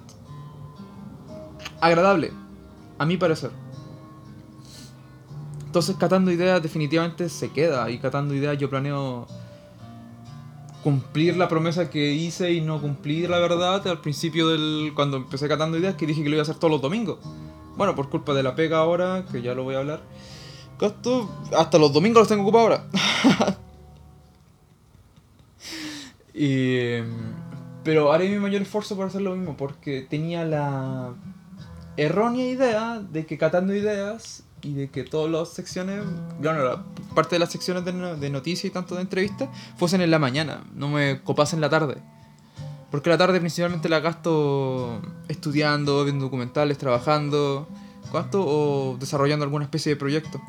agradable, 1.81 2.33
a 2.99 3.05
mi 3.05 3.17
parecer. 3.17 3.51
Entonces, 5.67 5.97
catando 5.97 6.31
ideas 6.31 6.63
definitivamente 6.63 7.29
se 7.29 7.51
queda. 7.51 7.91
Y 7.91 7.99
catando 7.99 8.33
ideas 8.33 8.57
yo 8.59 8.71
planeo 8.71 9.27
cumplir 10.85 11.37
la 11.37 11.49
promesa 11.49 11.91
que 11.91 12.13
hice 12.13 12.53
y 12.53 12.61
no 12.61 12.81
cumplir 12.81 13.29
la 13.29 13.41
verdad 13.41 13.87
al 13.89 14.01
principio 14.01 14.49
del. 14.49 14.93
cuando 14.95 15.17
empecé 15.17 15.49
catando 15.49 15.77
ideas 15.77 15.97
que 15.97 16.07
dije 16.07 16.23
que 16.23 16.29
lo 16.29 16.37
iba 16.37 16.43
a 16.43 16.45
hacer 16.45 16.57
todos 16.57 16.71
los 16.71 16.81
domingos. 16.81 17.19
Bueno, 17.77 17.97
por 17.97 18.09
culpa 18.09 18.35
de 18.35 18.45
la 18.45 18.55
pega 18.55 18.79
ahora, 18.79 19.25
que 19.33 19.43
ya 19.43 19.53
lo 19.53 19.65
voy 19.65 19.75
a 19.75 19.79
hablar. 19.81 20.01
Esto, 20.81 21.31
hasta 21.57 21.79
los 21.79 21.93
domingos 21.93 22.21
los 22.21 22.29
tengo 22.29 22.43
ocupados 22.43 22.81
ahora. 22.81 23.57
y, 26.35 27.01
pero 27.83 28.13
haré 28.13 28.29
mi 28.29 28.39
mayor 28.39 28.63
esfuerzo 28.63 28.97
para 28.97 29.09
hacer 29.09 29.23
lo 29.23 29.35
mismo, 29.35 29.57
porque 29.57 30.03
tenía 30.03 30.45
la 30.45 31.15
errónea 31.97 32.47
idea 32.47 33.01
de 33.01 33.25
que 33.25 33.39
catando 33.39 33.75
ideas 33.75 34.45
y 34.63 34.75
de 34.75 34.91
que 34.91 35.05
todas 35.05 35.31
las 35.31 35.49
secciones, 35.51 36.03
bueno, 36.41 36.63
la 36.63 36.85
parte 37.15 37.37
de 37.37 37.39
las 37.39 37.51
secciones 37.51 37.85
de, 37.85 37.93
de 38.17 38.31
noticias 38.31 38.67
y 38.67 38.71
tanto 38.71 38.97
de 38.97 39.03
entrevistas, 39.03 39.49
fuesen 39.77 40.01
en 40.01 40.11
la 40.11 40.19
mañana, 40.19 40.65
no 40.75 40.89
me 40.89 41.23
copasen 41.23 41.61
la 41.61 41.71
tarde. 41.71 41.97
Porque 42.91 43.11
la 43.11 43.19
tarde 43.19 43.41
principalmente 43.41 43.89
la 43.89 44.01
gasto 44.01 45.01
estudiando, 45.29 46.05
viendo 46.05 46.25
documentales, 46.25 46.79
trabajando, 46.79 47.69
¿cuánto? 48.11 48.45
O 48.47 48.97
desarrollando 48.99 49.45
alguna 49.45 49.65
especie 49.65 49.91
de 49.91 49.97
proyecto. 49.97 50.41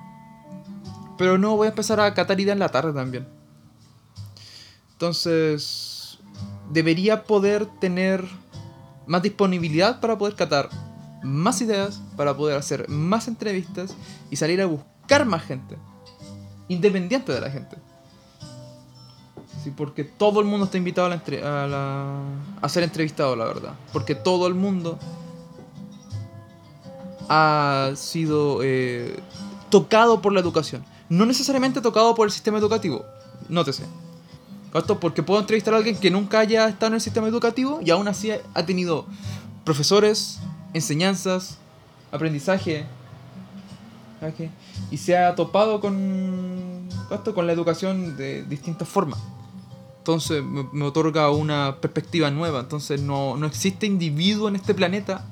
Pero 1.18 1.38
no, 1.38 1.56
voy 1.56 1.68
a 1.68 1.70
empezar 1.70 2.00
a 2.00 2.14
catar 2.14 2.40
ideas 2.40 2.54
en 2.56 2.60
la 2.60 2.70
tarde 2.70 2.94
también. 2.94 3.28
Entonces, 4.94 6.20
debería 6.72 7.24
poder 7.24 7.66
tener 7.80 8.26
más 9.06 9.22
disponibilidad 9.22 10.00
para 10.00 10.18
poder 10.18 10.36
catar 10.36 10.70
más 11.24 11.62
ideas, 11.62 12.02
para 12.16 12.36
poder 12.36 12.58
hacer 12.58 12.88
más 12.90 13.28
entrevistas 13.28 13.96
y 14.30 14.36
salir 14.36 14.62
a 14.62 14.66
buscar 14.66 15.26
más 15.26 15.44
gente. 15.44 15.78
Independiente 16.68 17.32
de 17.32 17.42
la 17.42 17.50
gente. 17.50 17.78
Sí, 19.64 19.72
porque 19.76 20.04
todo 20.04 20.40
el 20.40 20.46
mundo 20.46 20.66
está 20.66 20.78
invitado 20.78 21.12
a, 21.12 22.22
a, 22.62 22.70
ser 22.70 22.84
entrevistado, 22.84 23.36
la 23.36 23.46
verdad. 23.46 23.74
Porque 23.92 24.16
todo 24.16 24.48
el 24.48 24.54
mundo 24.54 25.00
ha 27.30 27.92
sido 27.96 28.60
eh, 28.64 29.20
tocado 29.70 30.22
por 30.22 30.34
la 30.34 30.40
educación. 30.40 30.84
No 31.10 31.26
necesariamente 31.26 31.82
tocado 31.82 32.14
por 32.16 32.28
el 32.28 32.32
sistema 32.32 32.58
educativo. 32.58 33.06
Nótese. 33.50 33.84
Esto 34.74 35.00
porque 35.00 35.24
puedo 35.24 35.40
entrevistar 35.40 35.74
a 35.74 35.78
alguien 35.78 35.98
que 35.98 36.12
nunca 36.12 36.40
haya 36.40 36.68
estado 36.68 36.88
en 36.88 36.94
el 36.96 37.02
sistema 37.02 37.28
educativo 37.28 37.80
y 37.84 37.90
aún 37.90 38.08
así 38.08 38.32
ha 38.32 38.66
tenido 38.66 39.06
profesores, 39.64 40.40
enseñanzas, 40.74 41.58
aprendizaje. 42.12 42.86
Y 44.92 44.98
se 44.98 45.18
ha 45.18 45.36
topado 45.36 45.80
con, 45.80 46.90
con 47.34 47.48
la 47.48 47.54
educación 47.54 48.18
de 48.18 48.44
distintas 48.44 48.88
formas. 48.88 49.20
Entonces 50.00 50.42
me, 50.44 50.86
otorga 50.86 51.30
una 51.32 51.78
perspectiva 51.82 52.32
nueva. 52.32 52.62
Entonces 52.62 53.02
no, 53.02 53.36
no, 53.38 53.46
existe 53.46 53.86
individuo 53.86 54.48
en 54.48 54.56
este 54.56 54.74
planeta 54.74 55.26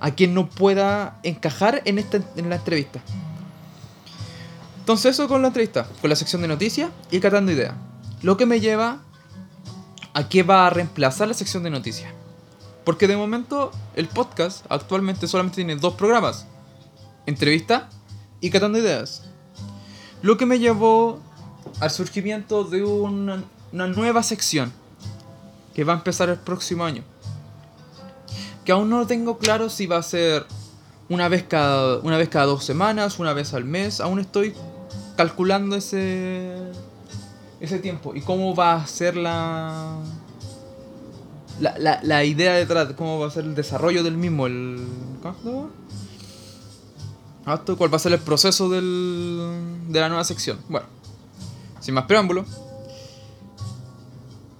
a 0.00 0.12
quien 0.12 0.34
no 0.34 0.48
pueda 0.48 1.18
encajar 1.22 1.82
en, 1.84 1.98
esta, 1.98 2.20
en 2.36 2.48
la 2.48 2.56
entrevista. 2.56 3.00
Entonces 4.84 5.14
eso 5.14 5.28
con 5.28 5.40
la 5.40 5.48
entrevista, 5.48 5.88
con 6.02 6.10
la 6.10 6.14
sección 6.14 6.42
de 6.42 6.48
noticias 6.48 6.90
y 7.10 7.18
catando 7.18 7.50
ideas. 7.50 7.72
Lo 8.20 8.36
que 8.36 8.44
me 8.44 8.60
lleva 8.60 8.98
a 10.12 10.28
qué 10.28 10.42
va 10.42 10.66
a 10.66 10.70
reemplazar 10.70 11.26
la 11.26 11.32
sección 11.32 11.62
de 11.62 11.70
noticias. 11.70 12.12
Porque 12.84 13.08
de 13.08 13.16
momento 13.16 13.72
el 13.96 14.08
podcast 14.08 14.66
actualmente 14.68 15.26
solamente 15.26 15.56
tiene 15.56 15.76
dos 15.76 15.94
programas. 15.94 16.46
Entrevista 17.24 17.88
y 18.42 18.50
catando 18.50 18.76
ideas. 18.76 19.22
Lo 20.20 20.36
que 20.36 20.44
me 20.44 20.58
llevó 20.58 21.18
al 21.80 21.90
surgimiento 21.90 22.64
de 22.64 22.84
una, 22.84 23.42
nueva 23.72 24.22
sección 24.22 24.70
que 25.74 25.82
va 25.82 25.94
a 25.94 25.96
empezar 25.96 26.28
el 26.28 26.36
próximo 26.36 26.84
año. 26.84 27.04
Que 28.66 28.72
aún 28.72 28.90
no 28.90 29.06
tengo 29.06 29.38
claro 29.38 29.70
si 29.70 29.86
va 29.86 29.96
a 29.96 30.02
ser 30.02 30.44
una 31.08 31.30
vez 31.30 31.42
cada, 31.42 32.00
una 32.00 32.18
vez 32.18 32.28
cada 32.28 32.44
dos 32.44 32.64
semanas, 32.64 33.18
una 33.18 33.32
vez 33.32 33.54
al 33.54 33.64
mes. 33.64 34.02
Aún 34.02 34.20
estoy 34.20 34.54
calculando 35.16 35.76
ese, 35.76 36.56
ese 37.60 37.78
tiempo 37.78 38.14
y 38.14 38.20
cómo 38.20 38.54
va 38.54 38.74
a 38.74 38.86
ser 38.86 39.16
la, 39.16 39.98
la, 41.60 42.00
la, 42.02 42.24
idea 42.24 42.54
detrás, 42.54 42.92
cómo 42.96 43.20
va 43.20 43.28
a 43.28 43.30
ser 43.30 43.44
el 43.44 43.54
desarrollo 43.54 44.02
del 44.02 44.16
mismo, 44.16 44.46
el... 44.46 44.86
¿Cuál 47.44 47.92
va 47.92 47.96
a 47.96 48.00
ser 48.00 48.12
el 48.12 48.20
proceso 48.20 48.68
del, 48.68 49.40
de 49.88 50.00
la 50.00 50.08
nueva 50.08 50.24
sección? 50.24 50.58
Bueno, 50.68 50.86
sin 51.80 51.94
más 51.94 52.04
preámbulo. 52.04 52.44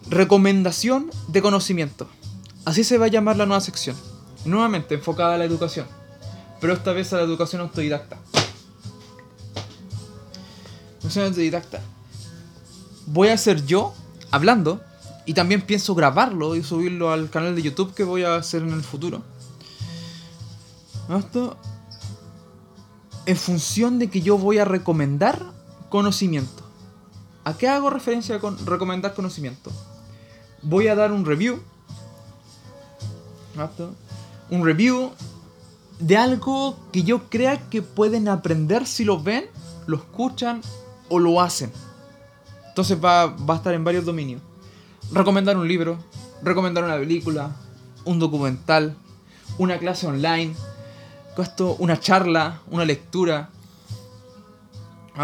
Recomendación 0.09 1.11
de 1.29 1.41
conocimiento. 1.41 2.07
Así 2.67 2.85
se 2.85 2.99
va 2.99 3.07
a 3.07 3.09
llamar 3.09 3.37
la 3.37 3.47
nueva 3.47 3.63
sección. 3.63 3.97
Nuevamente 4.45 4.95
enfocada 4.95 5.35
a 5.35 5.39
la 5.39 5.45
educación. 5.45 5.87
Pero 6.61 6.75
esta 6.75 6.93
vez 6.93 7.13
a 7.13 7.17
la 7.17 7.23
educación 7.23 7.63
autodidacta 7.63 8.19
soy 11.11 11.25
autodidacta. 11.25 11.81
Voy 13.07 13.29
a 13.29 13.39
ser 13.39 13.65
yo 13.67 13.95
hablando 14.31 14.81
y 15.27 15.35
también 15.35 15.63
pienso 15.63 15.95
grabarlo 15.95 16.57
y 16.57 16.63
subirlo 16.63 17.11
al 17.11 17.31
canal 17.31 17.55
de 17.55 17.63
YouTube 17.63 17.95
que 17.95 18.05
voy 18.05 18.25
a 18.25 18.37
hacer 18.37 18.63
en 18.63 18.73
el 18.73 18.83
futuro. 18.83 19.23
Esto 21.17 21.57
en 23.27 23.37
función 23.37 23.99
de 23.99 24.09
que 24.09 24.21
yo 24.21 24.39
voy 24.39 24.59
a 24.59 24.65
recomendar 24.65 25.41
conocimiento. 25.89 26.63
¿A 27.45 27.55
qué 27.57 27.69
hago 27.69 27.91
referencia 27.91 28.39
con 28.39 28.65
recomendar 28.67 29.15
conocimiento? 29.15 29.71
Voy 30.63 30.89
a 30.89 30.95
dar 30.95 31.13
un 31.13 31.25
review. 31.25 31.61
Un 34.51 34.65
review 34.65 35.13
de 36.01 36.17
algo 36.17 36.77
que 36.93 37.03
yo 37.03 37.29
crea 37.29 37.69
que 37.71 37.83
pueden 37.83 38.29
aprender 38.29 38.87
si 38.87 39.05
lo 39.05 39.23
ven, 39.23 39.45
lo 39.87 39.97
escuchan 39.97 40.61
o 41.15 41.19
lo 41.21 41.41
hacen. 41.41 41.73
Entonces 42.69 42.99
va, 43.03 43.23
a 43.23 43.55
estar 43.55 43.73
en 43.73 43.85
varios 43.85 44.05
dominios. 44.05 44.43
Recomendar 45.13 45.57
un 45.57 45.69
libro, 45.69 45.97
recomendar 46.43 46.83
una 46.83 46.97
película, 46.97 47.55
un 48.05 48.19
documental, 48.19 48.97
una 49.59 49.79
clase 49.79 50.09
online, 50.09 50.55
esto, 51.39 51.77
una 51.79 52.01
charla, 52.01 52.63
una 52.69 52.85
lectura, 52.85 53.51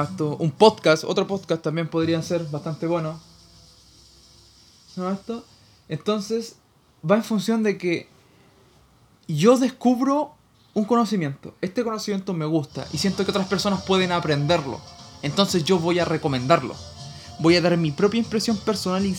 esto, 0.00 0.36
un 0.36 0.52
podcast, 0.52 1.02
otro 1.02 1.26
podcast 1.26 1.60
también 1.60 1.88
podrían 1.88 2.22
ser 2.22 2.44
bastante 2.44 2.86
buenos. 2.86 3.20
Esto? 5.12 5.44
Entonces 5.88 6.54
va 7.08 7.16
en 7.16 7.24
función 7.24 7.64
de 7.64 7.78
que 7.78 8.08
yo 9.26 9.58
descubro 9.58 10.34
un 10.72 10.84
conocimiento. 10.84 11.54
Este 11.60 11.82
conocimiento 11.82 12.32
me 12.32 12.44
gusta 12.44 12.86
y 12.92 12.98
siento 12.98 13.24
que 13.24 13.32
otras 13.32 13.48
personas 13.48 13.82
pueden 13.82 14.12
aprenderlo. 14.12 14.80
Entonces 15.22 15.64
yo 15.64 15.78
voy 15.78 15.98
a 15.98 16.04
recomendarlo. 16.04 16.74
Voy 17.38 17.56
a 17.56 17.60
dar 17.60 17.76
mi 17.76 17.90
propia 17.90 18.18
impresión 18.18 18.56
personal 18.58 19.04
y, 19.06 19.14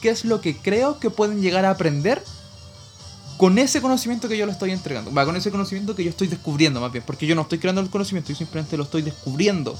qué 0.00 0.10
es 0.10 0.24
lo 0.24 0.40
que 0.40 0.56
creo 0.56 0.98
que 0.98 1.10
pueden 1.10 1.40
llegar 1.40 1.64
a 1.64 1.70
aprender 1.70 2.22
con 3.38 3.58
ese 3.58 3.82
conocimiento 3.82 4.28
que 4.28 4.38
yo 4.38 4.46
le 4.46 4.52
estoy 4.52 4.70
entregando. 4.70 5.12
Va, 5.12 5.24
con 5.24 5.36
ese 5.36 5.50
conocimiento 5.50 5.94
que 5.94 6.04
yo 6.04 6.10
estoy 6.10 6.28
descubriendo 6.28 6.80
más 6.80 6.92
bien. 6.92 7.04
Porque 7.04 7.26
yo 7.26 7.34
no 7.34 7.42
estoy 7.42 7.58
creando 7.58 7.80
el 7.80 7.90
conocimiento, 7.90 8.30
yo 8.30 8.36
simplemente 8.36 8.76
lo 8.76 8.84
estoy 8.84 9.02
descubriendo. 9.02 9.76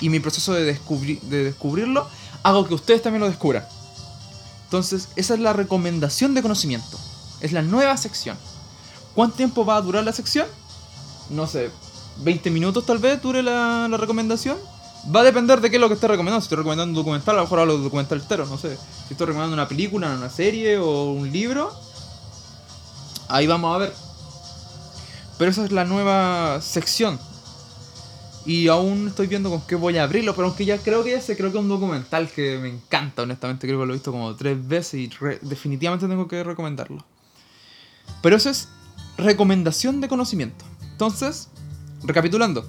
Y 0.00 0.08
mi 0.08 0.18
proceso 0.18 0.54
de, 0.54 0.64
de 0.64 1.44
descubrirlo 1.44 2.08
hago 2.42 2.66
que 2.66 2.74
ustedes 2.74 3.02
también 3.02 3.20
lo 3.20 3.28
descubran. 3.28 3.64
Entonces, 4.64 5.08
esa 5.16 5.34
es 5.34 5.40
la 5.40 5.52
recomendación 5.52 6.34
de 6.34 6.42
conocimiento. 6.42 6.98
Es 7.40 7.52
la 7.52 7.62
nueva 7.62 7.96
sección. 7.96 8.36
¿Cuánto 9.14 9.36
tiempo 9.36 9.64
va 9.64 9.76
a 9.76 9.80
durar 9.82 10.04
la 10.04 10.12
sección? 10.12 10.46
No 11.30 11.46
sé, 11.46 11.70
20 12.22 12.50
minutos 12.50 12.86
tal 12.86 12.98
vez 12.98 13.20
dure 13.20 13.42
la 13.42 13.88
recomendación. 13.96 14.56
Va 15.14 15.20
a 15.20 15.24
depender 15.24 15.60
de 15.60 15.70
qué 15.70 15.76
es 15.76 15.80
lo 15.80 15.88
que 15.88 15.94
esté 15.94 16.08
recomendando. 16.08 16.40
Si 16.40 16.46
estoy 16.46 16.58
recomendando 16.58 16.90
un 16.90 17.04
documental, 17.04 17.36
a 17.36 17.38
lo 17.38 17.44
mejor 17.44 17.60
hablo 17.60 17.76
de 17.78 17.84
documental 17.84 18.20
entero, 18.20 18.46
no 18.46 18.58
sé. 18.58 18.76
Si 19.06 19.14
estoy 19.14 19.28
recomendando 19.28 19.54
una 19.54 19.68
película, 19.68 20.14
una 20.14 20.30
serie 20.30 20.78
o 20.78 21.12
un 21.12 21.30
libro, 21.30 21.72
ahí 23.28 23.46
vamos 23.46 23.74
a 23.74 23.78
ver. 23.78 23.92
Pero 25.38 25.50
esa 25.50 25.64
es 25.64 25.72
la 25.72 25.84
nueva 25.84 26.60
sección. 26.60 27.20
Y 28.46 28.68
aún 28.68 29.08
estoy 29.08 29.26
viendo 29.26 29.50
con 29.50 29.60
qué 29.62 29.74
voy 29.74 29.98
a 29.98 30.04
abrirlo, 30.04 30.34
pero 30.34 30.48
aunque 30.48 30.64
ya 30.64 30.78
creo 30.78 31.02
que 31.02 31.10
ya 31.10 31.20
sé, 31.20 31.36
creo 31.36 31.50
que 31.50 31.58
es 31.58 31.62
un 31.62 31.68
documental 31.68 32.28
que 32.28 32.58
me 32.58 32.68
encanta, 32.68 33.22
honestamente, 33.22 33.66
creo 33.66 33.80
que 33.80 33.86
lo 33.86 33.92
he 33.92 33.96
visto 33.96 34.12
como 34.12 34.34
tres 34.36 34.66
veces 34.66 34.94
y 34.94 35.10
definitivamente 35.42 36.06
tengo 36.06 36.28
que 36.28 36.44
recomendarlo. 36.44 37.04
Pero 38.22 38.36
eso 38.36 38.50
es 38.50 38.68
recomendación 39.18 40.00
de 40.00 40.08
conocimiento. 40.08 40.64
Entonces, 40.92 41.48
recapitulando, 42.04 42.66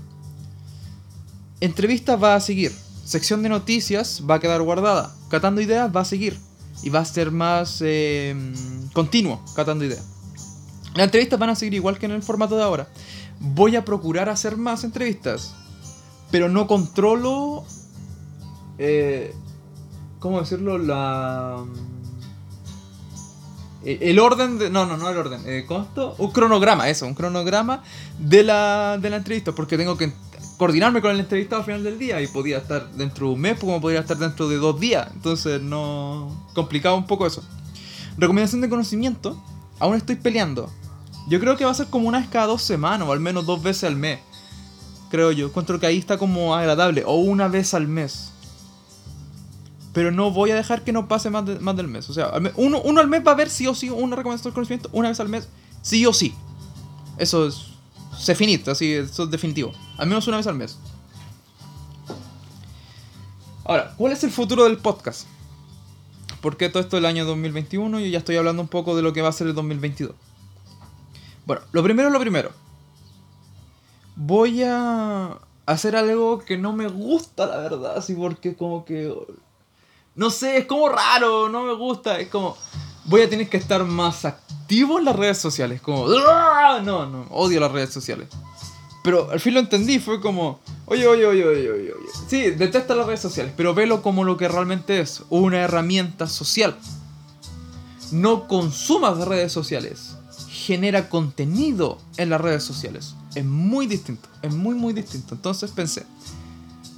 Entrevistas 1.60 2.22
va 2.22 2.36
a 2.36 2.40
seguir. 2.40 2.72
Sección 3.06 3.42
de 3.44 3.50
noticias 3.50 4.24
va 4.30 4.36
a 4.36 4.40
quedar 4.40 4.62
guardada. 4.62 5.16
Catando 5.30 5.62
ideas 5.62 5.90
va 5.96 6.02
a 6.02 6.06
seguir. 6.06 6.38
Y 6.84 6.90
va 6.90 7.00
a 7.00 7.06
ser 7.06 7.32
más 7.32 7.80
eh, 7.82 8.36
continuo, 8.94 9.44
catando 9.56 9.84
ideas. 9.86 10.04
Las 10.94 11.06
entrevistas 11.06 11.40
van 11.40 11.50
a 11.50 11.56
seguir 11.56 11.74
igual 11.74 11.98
que 11.98 12.06
en 12.06 12.12
el 12.12 12.22
formato 12.24 12.56
de 12.58 12.64
ahora. 12.64 12.88
Voy 13.40 13.76
a 13.76 13.86
procurar 13.86 14.30
hacer 14.30 14.58
más 14.58 14.84
entrevistas, 14.84 15.54
pero 16.32 16.50
no 16.50 16.68
controlo... 16.68 17.66
Eh, 18.78 19.34
¿Cómo 20.20 20.40
decirlo? 20.40 20.78
La... 20.80 21.64
eh, 23.84 24.00
El 24.02 24.20
orden 24.20 24.58
de. 24.58 24.70
No, 24.70 24.86
no, 24.88 24.98
no 24.98 25.10
el 25.10 25.18
orden. 25.18 25.42
Eh, 25.46 25.66
¿Cómo 25.68 25.84
esto? 25.84 26.16
Un 26.18 26.32
cronograma, 26.32 26.90
eso, 26.90 27.06
un 27.06 27.14
cronograma 27.14 27.84
de 28.18 28.44
la, 28.44 28.98
de 29.00 29.10
la 29.12 29.18
entrevista. 29.18 29.52
Porque 29.52 29.78
tengo 29.78 29.96
que 29.98 30.12
coordinarme 30.58 31.02
con 31.02 31.12
el 31.12 31.20
entrevistado 31.20 31.60
al 31.62 31.66
final 31.66 31.84
del 31.84 31.98
día. 32.00 32.22
Y 32.22 32.28
podía 32.28 32.58
estar 32.58 32.92
dentro 32.92 33.28
de 33.28 33.34
un 33.34 33.40
mes, 33.42 33.60
como 33.60 33.80
podría 33.80 34.00
estar 34.02 34.18
dentro 34.18 34.48
de 34.50 34.58
dos 34.58 34.80
días. 34.80 35.08
Entonces, 35.14 35.62
no. 35.62 36.48
Complicaba 36.54 36.96
un 36.96 37.06
poco 37.08 37.26
eso. 37.28 37.44
Recomendación 38.18 38.62
de 38.62 38.70
conocimiento. 38.70 39.42
Aún 39.80 39.96
estoy 39.96 40.16
peleando. 40.16 40.70
Yo 41.30 41.40
creo 41.40 41.58
que 41.58 41.66
va 41.66 41.72
a 41.72 41.76
ser 41.76 41.88
como 41.88 42.08
una 42.08 42.20
vez 42.20 42.30
cada 42.30 42.48
dos 42.48 42.62
semanas, 42.64 43.08
o 43.08 43.12
al 43.12 43.20
menos 43.20 43.46
dos 43.46 43.62
veces 43.62 43.84
al 43.84 43.96
mes. 43.96 44.20
Creo 45.12 45.32
yo. 45.32 45.48
Encuentro 45.48 45.80
que 45.80 45.86
ahí 45.86 45.98
está 45.98 46.18
como 46.18 46.56
agradable. 46.56 47.04
O 47.06 47.16
una 47.18 47.48
vez 47.48 47.74
al 47.74 47.88
mes. 47.88 48.32
Pero 49.94 50.12
no 50.12 50.32
voy 50.32 50.52
a 50.52 50.56
dejar 50.56 50.84
que 50.84 50.92
no 50.92 51.08
pase 51.08 51.30
más, 51.30 51.46
de- 51.46 51.60
más 51.60 51.76
del 51.76 51.88
mes. 51.88 52.10
O 52.10 52.14
sea, 52.14 52.32
uno, 52.56 52.82
uno 52.82 53.02
al 53.02 53.08
mes 53.08 53.24
va 53.26 53.32
a 53.32 53.36
ver 53.36 53.50
sí 53.50 53.66
o 53.68 53.74
sí 53.74 53.90
una 53.90 54.16
recomendación 54.16 54.52
de 54.52 54.56
conocimiento. 54.56 54.90
Una 54.94 55.10
vez 55.10 55.20
al 55.20 55.30
mes, 55.30 55.48
sí 55.82 56.06
o 56.06 56.14
sí. 56.14 56.34
Eso 57.18 57.48
es. 57.48 57.68
Se 58.18 58.36
finita, 58.36 58.72
así, 58.72 58.94
eso 58.94 59.24
es 59.24 59.32
definitivo. 59.32 59.72
Al 59.98 60.08
menos 60.08 60.28
una 60.28 60.38
vez 60.38 60.48
al 60.48 60.56
mes. 60.56 60.78
Ahora, 63.66 63.94
¿cuál 63.98 64.14
es 64.14 64.24
el 64.24 64.32
futuro 64.32 64.64
del 64.64 64.78
podcast? 64.78 65.28
Porque 66.42 66.70
todo 66.70 66.82
esto 66.82 66.98
es 66.98 67.02
el 67.02 67.06
año 67.06 67.26
2021 67.26 68.00
y 68.00 68.12
ya 68.12 68.20
estoy 68.20 68.38
hablando 68.38 68.62
un 68.62 68.68
poco 68.68 68.96
de 68.96 69.02
lo 69.02 69.12
que 69.12 69.22
va 69.22 69.30
a 69.30 69.34
ser 69.34 69.48
el 69.48 69.56
2022. 69.56 70.14
Bueno, 71.46 71.62
lo 71.72 71.84
primero 71.84 72.08
es 72.08 72.14
lo 72.14 72.20
primero. 72.20 72.52
Voy 74.16 74.64
a 74.64 75.38
hacer 75.66 75.96
algo 75.96 76.40
que 76.40 76.58
no 76.58 76.74
me 76.74 76.88
gusta, 76.88 77.46
la 77.46 77.58
verdad, 77.58 77.98
así 77.98 78.14
porque 78.14 78.56
como 78.56 78.86
que... 78.86 79.14
No 80.16 80.30
sé, 80.30 80.58
es 80.58 80.66
como 80.66 80.90
raro, 80.90 81.50
no 81.50 81.64
me 81.64 81.74
gusta, 81.74 82.20
es 82.20 82.30
como... 82.30 82.58
Voy 83.06 83.22
a 83.22 83.30
tener 83.30 83.50
que 83.50 83.58
estar 83.58 83.84
más 83.84 84.26
activo 84.26 85.00
en 85.00 85.06
las 85.06 85.16
redes 85.16 85.38
sociales, 85.38 85.82
como... 85.82 86.08
No, 86.08 86.82
no, 86.82 87.28
odio 87.32 87.60
las 87.60 87.72
redes 87.72 87.92
sociales. 87.92 88.30
Pero 89.08 89.32
al 89.32 89.40
fin 89.40 89.54
lo 89.54 89.62
entendí, 89.62 90.00
fue 90.00 90.20
como... 90.20 90.60
Oye, 90.86 91.08
oye, 91.08 91.26
oye, 91.26 91.46
oye, 91.46 91.72
oye, 91.72 91.94
oye. 91.94 92.10
Sí, 92.28 92.50
detesta 92.50 92.94
las 92.94 93.08
redes 93.08 93.22
sociales, 93.22 93.54
pero 93.56 93.74
velo 93.74 94.02
como 94.02 94.26
lo 94.26 94.36
que 94.36 94.50
realmente 94.50 95.00
es, 95.00 95.24
una 95.30 95.60
herramienta 95.60 96.28
social. 96.28 96.76
No 98.12 98.50
consumas 98.50 99.20
redes 99.20 99.54
sociales. 99.54 100.18
Genera 100.50 101.08
contenido 101.08 102.00
en 102.18 102.30
las 102.32 102.42
redes 102.42 102.66
sociales. 102.66 103.16
Es 103.34 103.46
muy 103.46 103.88
distinto, 103.88 104.28
es 104.42 104.54
muy, 104.54 104.76
muy 104.76 104.92
distinto. 104.92 105.36
Entonces 105.36 105.72
pensé, 105.72 106.06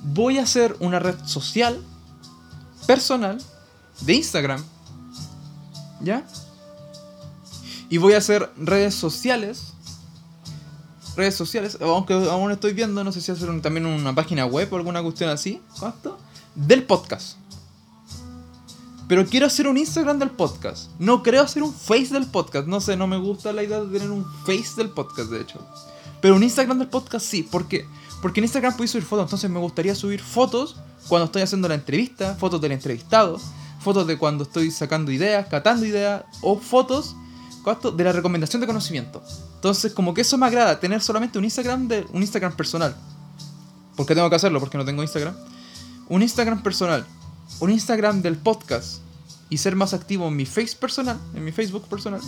voy 0.02 0.40
a 0.40 0.44
hacer 0.46 0.76
una 0.80 0.98
red 0.98 1.24
social 1.28 1.80
personal 2.88 3.40
de 4.02 4.14
Instagram. 4.16 4.64
¿Ya? 6.02 6.26
Y 7.88 8.00
voy 8.00 8.14
a 8.14 8.18
hacer 8.18 8.50
redes 8.58 8.96
sociales. 8.96 9.74
Redes 11.16 11.36
sociales, 11.36 11.78
aunque 11.82 12.14
aún 12.14 12.52
estoy 12.52 12.74
viendo, 12.74 13.04
no 13.04 13.12
sé 13.12 13.22
si 13.22 13.32
hacer 13.32 13.62
también 13.62 13.86
una 13.86 14.14
página 14.16 14.46
web 14.46 14.72
o 14.72 14.76
alguna 14.78 15.02
cuestión 15.02 15.30
así. 15.30 15.62
¿Cuánto? 15.80 16.18
Del 16.56 16.84
podcast. 16.84 17.38
Pero 19.10 19.26
quiero 19.26 19.48
hacer 19.48 19.68
un 19.68 19.78
Instagram 19.78 20.20
del 20.20 20.30
podcast. 20.30 20.92
No 21.00 21.24
creo 21.24 21.42
hacer 21.42 21.64
un 21.64 21.74
Face 21.74 22.10
del 22.14 22.28
podcast. 22.28 22.68
No 22.68 22.80
sé, 22.80 22.96
no 22.96 23.08
me 23.08 23.18
gusta 23.18 23.52
la 23.52 23.64
idea 23.64 23.82
de 23.82 23.92
tener 23.92 24.12
un 24.12 24.24
Face 24.46 24.76
del 24.78 24.90
podcast, 24.90 25.32
de 25.32 25.42
hecho. 25.42 25.60
Pero 26.22 26.36
un 26.36 26.44
Instagram 26.44 26.78
del 26.78 26.90
podcast 26.90 27.26
sí. 27.26 27.42
¿Por 27.42 27.68
qué? 27.68 27.88
Porque 28.22 28.40
en 28.40 28.44
Instagram 28.44 28.78
puedes 28.78 28.92
subir 28.92 29.06
fotos. 29.06 29.26
Entonces 29.26 29.50
me 29.50 29.60
gustaría 29.60 29.96
subir 29.96 30.22
fotos 30.22 30.76
cuando 31.08 31.26
estoy 31.26 31.42
haciendo 31.42 31.68
la 31.68 31.74
entrevista, 31.74 32.36
fotos 32.36 32.62
del 32.62 32.72
entrevistado, 32.72 33.40
fotos 33.80 34.06
de 34.06 34.18
cuando 34.18 34.44
estoy 34.44 34.70
sacando 34.70 35.12
ideas, 35.12 35.48
catando 35.48 35.88
ideas, 35.88 36.24
o 36.42 36.60
fotos 36.60 37.16
¿cuánto? 37.64 37.92
de 37.92 38.04
la 38.04 38.12
recomendación 38.12 38.62
de 38.62 38.68
conocimiento. 38.68 39.24
Entonces, 39.56 39.94
como 39.94 40.14
que 40.14 40.22
eso 40.22 40.38
me 40.38 40.46
agrada, 40.46 40.80
tener 40.80 41.02
solamente 41.02 41.38
un 41.38 41.46
Instagram 41.46 41.88
de 41.88 42.06
un 42.12 42.22
Instagram 42.22 42.56
personal. 42.56 42.96
Porque 43.96 44.16
tengo 44.16 44.30
que 44.30 44.36
hacerlo, 44.36 44.60
porque 44.60 44.78
no 44.78 44.86
tengo 44.86 45.02
Instagram. 45.02 45.36
Un 46.08 46.22
Instagram 46.22 46.64
personal, 46.64 47.06
un 47.60 47.70
Instagram 47.70 48.22
del 48.22 48.38
podcast 48.38 49.02
y 49.50 49.58
ser 49.58 49.76
más 49.76 49.94
activo 49.94 50.28
en 50.28 50.36
mi 50.36 50.46
face 50.46 50.76
personal, 50.80 51.20
en 51.34 51.44
mi 51.44 51.52
Facebook 51.52 51.88
personal, 51.88 52.22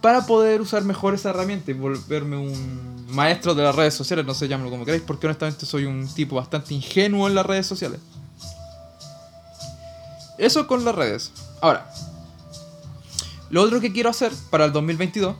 para 0.00 0.26
poder 0.26 0.60
usar 0.60 0.84
mejor 0.84 1.14
esa 1.14 1.30
herramienta 1.30 1.70
y 1.70 1.74
volverme 1.74 2.36
un 2.36 3.06
maestro 3.10 3.54
de 3.54 3.62
las 3.62 3.74
redes 3.74 3.94
sociales, 3.94 4.24
no 4.24 4.34
sé, 4.34 4.46
llámalo 4.46 4.70
como 4.70 4.84
queráis, 4.84 5.02
porque 5.02 5.26
honestamente 5.26 5.66
soy 5.66 5.84
un 5.84 6.06
tipo 6.08 6.36
bastante 6.36 6.74
ingenuo 6.74 7.26
en 7.26 7.34
las 7.34 7.46
redes 7.46 7.66
sociales. 7.66 8.00
Eso 10.36 10.66
con 10.66 10.84
las 10.84 10.94
redes. 10.94 11.32
Ahora, 11.60 11.90
lo 13.50 13.62
otro 13.62 13.80
que 13.80 13.92
quiero 13.92 14.10
hacer 14.10 14.32
para 14.50 14.64
el 14.64 14.72
2022, 14.72 15.36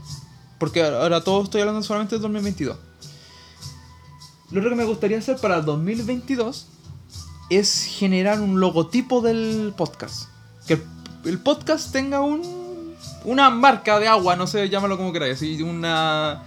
porque 0.58 0.82
ahora 0.84 1.22
todo 1.22 1.42
estoy 1.44 1.60
hablando 1.60 1.82
solamente 1.82 2.14
del 2.14 2.22
2022. 2.22 2.76
Lo 4.50 4.60
otro 4.60 4.70
que 4.70 4.76
me 4.76 4.84
gustaría 4.84 5.18
hacer 5.18 5.36
para 5.36 5.58
el 5.58 5.64
2022 5.64 6.66
es 7.50 7.84
generar 7.84 8.40
un 8.40 8.60
logotipo 8.60 9.20
del 9.20 9.74
podcast. 9.76 10.28
Que 10.66 10.82
el, 11.24 11.38
podcast 11.38 11.92
tenga 11.92 12.20
un 12.20 12.96
una 13.24 13.50
marca 13.50 13.98
de 13.98 14.08
agua, 14.08 14.36
no 14.36 14.46
sé, 14.46 14.68
llámalo 14.68 14.96
como 14.96 15.12
queráis, 15.12 15.34
así 15.34 15.62
una 15.62 16.42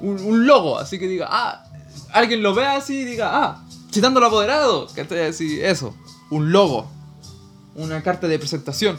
un, 0.00 0.18
un 0.20 0.46
logo, 0.46 0.78
así 0.78 0.98
que 0.98 1.06
diga, 1.06 1.28
ah, 1.30 1.64
alguien 2.12 2.42
lo 2.42 2.54
vea 2.54 2.76
así 2.76 3.00
y 3.00 3.04
diga, 3.04 3.30
ah, 3.32 3.64
citando 3.92 4.18
al 4.18 4.26
apoderado, 4.26 4.86
que 4.88 5.02
así, 5.02 5.60
eso, 5.60 5.94
un 6.30 6.52
logo, 6.52 6.90
una 7.74 8.02
carta 8.02 8.26
de 8.28 8.38
presentación. 8.38 8.98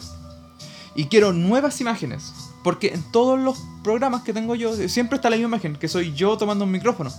Y 0.95 1.05
quiero 1.05 1.33
nuevas 1.33 1.81
imágenes, 1.81 2.31
porque 2.63 2.93
en 2.93 3.03
todos 3.11 3.39
los 3.39 3.57
programas 3.83 4.23
que 4.23 4.33
tengo 4.33 4.55
yo 4.55 4.75
siempre 4.87 5.15
está 5.15 5.29
la 5.29 5.35
misma 5.35 5.55
imagen, 5.55 5.75
que 5.75 5.87
soy 5.87 6.13
yo 6.13 6.37
tomando 6.37 6.65
un 6.65 6.71
micrófono. 6.71 7.11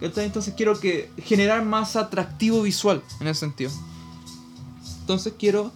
Entonces 0.00 0.54
quiero 0.56 0.78
que 0.78 1.10
generar 1.18 1.64
más 1.64 1.96
atractivo 1.96 2.62
visual 2.62 3.02
en 3.20 3.28
ese 3.28 3.40
sentido. 3.40 3.70
Entonces 5.00 5.34
quiero 5.38 5.72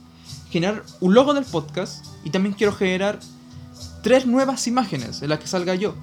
generar 0.50 0.84
un 1.00 1.14
logo 1.14 1.34
del 1.34 1.44
podcast 1.44 2.04
y 2.24 2.30
también 2.30 2.54
quiero 2.54 2.72
generar 2.72 3.18
tres 4.02 4.26
nuevas 4.26 4.66
imágenes 4.66 5.22
en 5.22 5.30
las 5.30 5.38
que 5.38 5.46
salga 5.46 5.74
yo. 5.74 5.94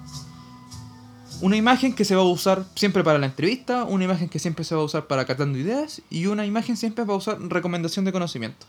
Una 1.41 1.55
imagen 1.55 1.93
que 1.93 2.05
se 2.05 2.15
va 2.15 2.21
a 2.21 2.25
usar 2.25 2.65
siempre 2.75 3.03
para 3.03 3.19
la 3.19 3.27
entrevista, 3.27 3.83
una 3.83 4.05
imagen 4.05 4.27
que 4.27 4.39
siempre 4.39 4.65
se 4.65 4.73
va 4.73 4.81
a 4.81 4.85
usar 4.85 5.05
para 5.05 5.25
catando 5.25 5.57
ideas 5.59 6.01
y 6.09 6.25
una 6.25 6.45
imagen 6.45 6.75
siempre 6.77 7.05
va 7.05 7.13
a 7.13 7.17
usar 7.17 7.39
recomendación 7.39 8.05
de 8.05 8.11
conocimiento. 8.11 8.65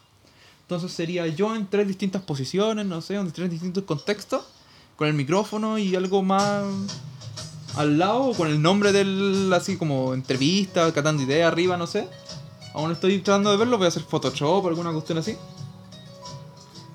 Entonces 0.69 0.93
sería 0.93 1.27
yo 1.27 1.57
en 1.57 1.67
tres 1.67 1.89
distintas 1.89 2.21
posiciones, 2.21 2.85
no 2.85 3.01
sé, 3.01 3.15
en 3.15 3.33
tres 3.33 3.51
distintos 3.51 3.85
contextos, 3.85 4.45
con 4.97 5.09
el 5.09 5.15
micrófono 5.15 5.79
y 5.79 5.97
algo 5.97 6.23
más 6.23 6.63
al 7.75 7.99
lado, 7.99 8.35
con 8.35 8.49
el 8.49 8.61
nombre 8.61 8.93
del, 8.93 9.51
así 9.55 9.79
como 9.79 10.13
entrevista, 10.13 10.93
catando 10.93 11.23
ideas 11.23 11.51
arriba, 11.51 11.79
no 11.79 11.87
sé. 11.87 12.07
Aún 12.75 12.93
estoy 12.93 13.19
tratando 13.21 13.51
de 13.51 13.57
verlo, 13.57 13.79
voy 13.79 13.87
a 13.87 13.89
hacer 13.89 14.03
Photoshop 14.03 14.63
o 14.63 14.69
alguna 14.69 14.93
cuestión 14.93 15.17
así. 15.17 15.39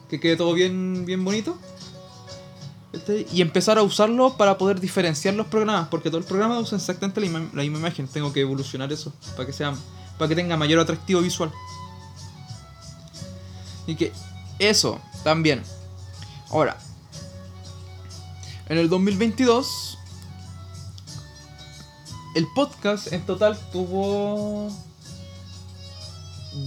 Que 0.07 0.19
quede 0.19 0.35
todo 0.35 0.53
bien, 0.53 1.05
bien 1.07 1.25
bonito. 1.25 1.57
Este, 2.91 3.25
Y 3.33 3.41
empezar 3.41 3.79
a 3.79 3.81
usarlo 3.81 4.37
para 4.37 4.59
poder 4.59 4.79
diferenciar 4.79 5.33
los 5.33 5.47
programas, 5.47 5.87
porque 5.87 6.11
todo 6.11 6.19
el 6.19 6.25
programa 6.25 6.59
usa 6.59 6.77
exactamente 6.77 7.19
la, 7.21 7.39
la 7.39 7.63
misma 7.63 7.79
imagen. 7.79 8.07
Tengo 8.07 8.31
que 8.31 8.41
evolucionar 8.41 8.93
eso 8.93 9.11
para 9.35 9.47
que 9.47 9.53
sea, 9.53 9.73
para 10.19 10.29
que 10.29 10.35
tenga 10.35 10.57
mayor 10.57 10.79
atractivo 10.79 11.21
visual. 11.21 11.51
Y 13.87 13.95
que 13.95 14.11
eso 14.59 14.99
también. 15.23 15.61
Ahora, 16.49 16.77
en 18.67 18.77
el 18.77 18.89
2022, 18.89 19.97
el 22.35 22.47
podcast 22.55 23.11
en 23.11 23.25
total 23.25 23.59
tuvo 23.71 24.71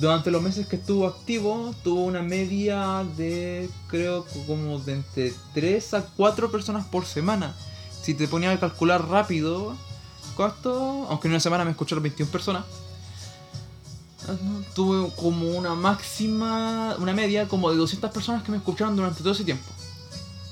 durante 0.01 0.31
los 0.31 0.43
meses 0.43 0.67
que 0.67 0.77
estuvo 0.77 1.07
activo, 1.07 1.75
tuvo 1.83 2.05
una 2.05 2.23
media 2.23 3.05
de, 3.17 3.71
creo, 3.89 4.27
como 4.47 4.79
de 4.81 4.95
entre 4.95 5.33
3 5.55 5.95
a 5.95 6.07
4 6.17 6.51
personas 6.51 6.87
por 6.87 7.07
semana. 7.07 7.55
Si 8.03 8.15
te 8.15 8.29
ponía 8.29 8.51
a 8.51 8.61
calcular 8.61 9.09
rápido, 9.09 9.75
¿cuánto? 10.37 11.07
Aunque 11.09 11.29
en 11.29 11.35
una 11.35 11.41
semana 11.41 11.65
me 11.65 11.71
escucharon 11.71 12.03
21 12.03 12.31
personas. 12.31 12.65
Tuve 14.75 15.11
como 15.17 15.51
una 15.51 15.75
máxima, 15.75 16.97
una 16.99 17.13
media 17.13 17.49
como 17.49 17.71
de 17.71 17.77
200 17.77 18.11
personas 18.11 18.43
que 18.43 18.51
me 18.51 18.59
escucharon 18.59 18.97
durante 18.97 19.23
todo 19.23 19.33
ese 19.33 19.45
tiempo. 19.45 19.65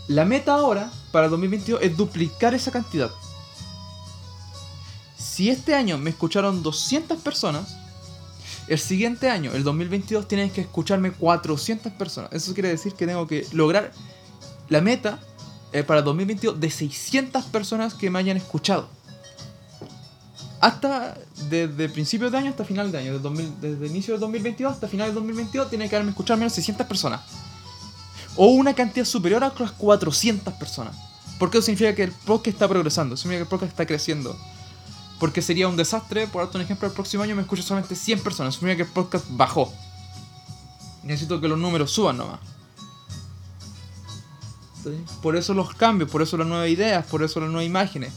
La 0.08 0.24
meta 0.24 0.54
ahora, 0.54 0.90
para 1.12 1.26
el 1.26 1.30
2022, 1.30 1.80
es 1.82 1.96
duplicar 1.96 2.54
esa 2.54 2.70
cantidad. 2.70 3.10
Si 5.16 5.50
este 5.50 5.74
año 5.74 5.98
me 5.98 6.10
escucharon 6.10 6.62
200 6.62 7.20
personas, 7.20 7.76
el 8.68 8.78
siguiente 8.78 9.28
año, 9.28 9.52
el 9.52 9.64
2022, 9.64 10.28
tienen 10.28 10.50
que 10.50 10.62
escucharme 10.62 11.12
400 11.12 11.92
personas. 11.92 12.32
Eso 12.32 12.54
quiere 12.54 12.68
decir 12.68 12.94
que 12.94 13.06
tengo 13.06 13.26
que 13.26 13.46
lograr 13.52 13.92
la 14.68 14.80
meta 14.80 15.18
eh, 15.72 15.82
para 15.82 16.02
2022 16.02 16.60
de 16.60 16.70
600 16.70 17.44
personas 17.46 17.94
que 17.94 18.08
me 18.10 18.18
hayan 18.18 18.36
escuchado. 18.36 18.88
Hasta 20.64 21.14
desde 21.50 21.90
principios 21.90 22.32
de 22.32 22.38
año 22.38 22.48
hasta 22.48 22.64
final 22.64 22.90
de 22.90 22.96
año, 22.96 23.12
desde, 23.12 23.22
2000 23.22 23.60
desde 23.60 23.86
inicio 23.86 24.14
de 24.14 24.20
2022 24.20 24.72
hasta 24.72 24.88
final 24.88 25.08
de 25.08 25.14
2022, 25.16 25.68
tiene 25.68 25.90
que 25.90 25.94
haberme 25.94 26.12
escuchado 26.12 26.36
al 26.36 26.38
menos 26.38 26.54
600 26.54 26.86
personas. 26.86 27.20
O 28.34 28.46
una 28.46 28.72
cantidad 28.72 29.04
superior 29.04 29.44
a 29.44 29.52
las 29.58 29.72
400 29.72 30.54
personas. 30.54 30.96
Porque 31.38 31.58
eso 31.58 31.66
significa 31.66 31.94
que 31.94 32.04
el 32.04 32.12
podcast 32.12 32.54
está 32.54 32.66
progresando, 32.66 33.14
significa 33.14 33.40
que 33.40 33.42
el 33.42 33.48
podcast 33.50 33.72
está 33.72 33.84
creciendo. 33.84 34.34
Porque 35.20 35.42
sería 35.42 35.68
un 35.68 35.76
desastre, 35.76 36.28
por 36.28 36.42
darte 36.42 36.56
un 36.56 36.62
ejemplo, 36.62 36.88
el 36.88 36.94
próximo 36.94 37.22
año 37.22 37.36
me 37.36 37.42
escucha 37.42 37.62
solamente 37.62 37.94
100 37.94 38.22
personas, 38.22 38.54
significa 38.54 38.84
que 38.84 38.88
el 38.88 38.94
podcast 38.94 39.26
bajó. 39.28 39.70
Necesito 41.02 41.42
que 41.42 41.48
los 41.48 41.58
números 41.58 41.90
suban 41.90 42.16
nomás. 42.16 42.40
Por 45.20 45.36
eso 45.36 45.52
los 45.52 45.74
cambios, 45.74 46.10
por 46.10 46.22
eso 46.22 46.38
las 46.38 46.46
nuevas 46.46 46.70
ideas, 46.70 47.04
por 47.04 47.22
eso 47.22 47.38
las 47.38 47.50
nuevas 47.50 47.66
imágenes. 47.66 48.14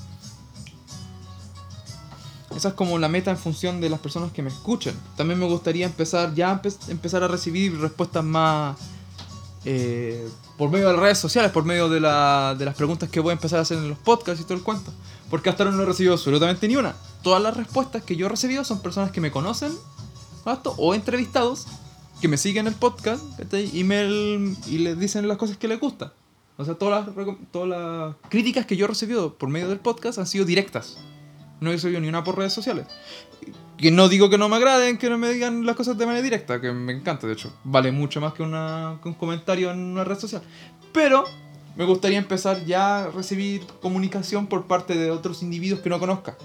Esa 2.58 2.70
es 2.70 2.74
como 2.74 2.98
la 2.98 3.08
meta 3.08 3.30
en 3.30 3.38
función 3.38 3.80
de 3.80 3.88
las 3.88 4.00
personas 4.00 4.32
que 4.32 4.42
me 4.42 4.50
escuchen. 4.50 4.96
También 5.16 5.40
me 5.40 5.46
gustaría 5.46 5.86
empezar 5.86 6.34
ya 6.34 6.60
empezar 6.88 7.22
a 7.22 7.28
recibir 7.28 7.80
respuestas 7.80 8.24
más 8.24 8.76
eh, 9.64 10.28
por 10.58 10.72
medio 10.72 10.88
de 10.88 10.94
las 10.94 11.02
redes 11.04 11.20
sociales, 11.20 11.52
por 11.52 11.66
medio 11.66 11.88
de, 11.88 12.00
la, 12.00 12.56
de 12.58 12.66
las 12.66 12.74
preguntas 12.74 13.10
que 13.10 13.20
voy 13.20 13.30
a 13.30 13.34
empezar 13.34 13.60
a 13.60 13.62
hacer 13.62 13.78
en 13.78 13.90
los 13.90 14.00
podcasts 14.00 14.42
y 14.42 14.44
todo 14.44 14.56
el 14.56 14.64
cuento. 14.64 14.92
Porque 15.30 15.52
hasta 15.52 15.66
ahora 15.66 15.76
no 15.76 15.84
he 15.84 15.86
recibido 15.86 16.14
absolutamente 16.14 16.68
ni 16.68 16.76
una. 16.76 16.96
Todas 17.22 17.44
las 17.44 17.56
respuestas 17.56 18.02
que 18.02 18.16
yo 18.16 18.26
he 18.26 18.30
recibido 18.30 18.64
son 18.64 18.82
personas 18.82 19.12
que 19.12 19.22
me 19.22 19.30
conocen 19.30 19.72
o 20.78 20.96
entrevistados 20.96 21.68
que 22.20 22.28
me 22.28 22.38
siguen 22.38 22.66
el 22.66 22.74
podcast 22.74 23.24
y, 23.54 23.84
me, 23.84 24.04
y 24.66 24.80
les 24.80 24.98
dicen 24.98 25.28
las 25.28 25.38
cosas 25.38 25.58
que 25.58 25.68
les 25.68 25.80
gustan. 25.80 26.12
O 26.58 26.66
sea, 26.66 26.74
todas 26.74 27.06
las, 27.06 27.28
todas 27.52 27.70
las 27.70 28.16
críticas 28.30 28.66
que 28.66 28.76
yo 28.76 28.86
he 28.86 28.88
recibido 28.88 29.36
por 29.36 29.48
medio 29.48 29.70
del 29.70 29.80
podcast 29.80 30.18
han 30.18 30.26
sido 30.26 30.44
directas. 30.44 30.98
No 31.60 31.70
he 31.70 31.74
recibido 31.74 32.00
ni 32.00 32.08
una 32.08 32.24
por 32.24 32.38
redes 32.38 32.54
sociales. 32.54 32.86
Que 33.78 33.92
no 33.92 34.10
digo 34.10 34.30
que 34.30 34.38
no 34.38 34.50
me 34.50 34.56
agraden, 34.56 34.98
que 34.98 35.10
no 35.10 35.18
me 35.18 35.32
digan 35.32 35.66
las 35.66 35.76
cosas 35.76 35.98
de 35.98 36.06
manera 36.06 36.24
directa, 36.24 36.60
que 36.60 36.72
me 36.72 36.94
encanta, 36.94 37.28
de 37.28 37.34
hecho. 37.34 37.54
Vale 37.64 37.92
mucho 37.92 38.22
más 38.22 38.34
que, 38.34 38.44
una, 38.44 39.00
que 39.02 39.10
un 39.10 39.16
comentario 39.16 39.72
en 39.72 39.80
una 39.80 40.04
red 40.04 40.18
social. 40.18 40.42
Pero 40.92 41.26
me 41.76 41.86
gustaría 41.86 42.18
empezar 42.18 42.66
ya 42.66 43.06
a 43.06 43.12
recibir 43.12 43.66
comunicación 43.82 44.48
por 44.48 44.66
parte 44.66 44.96
de 44.96 45.12
otros 45.12 45.44
individuos 45.44 45.82
que 45.82 45.90
no 45.90 46.00
conozca. 46.00 46.38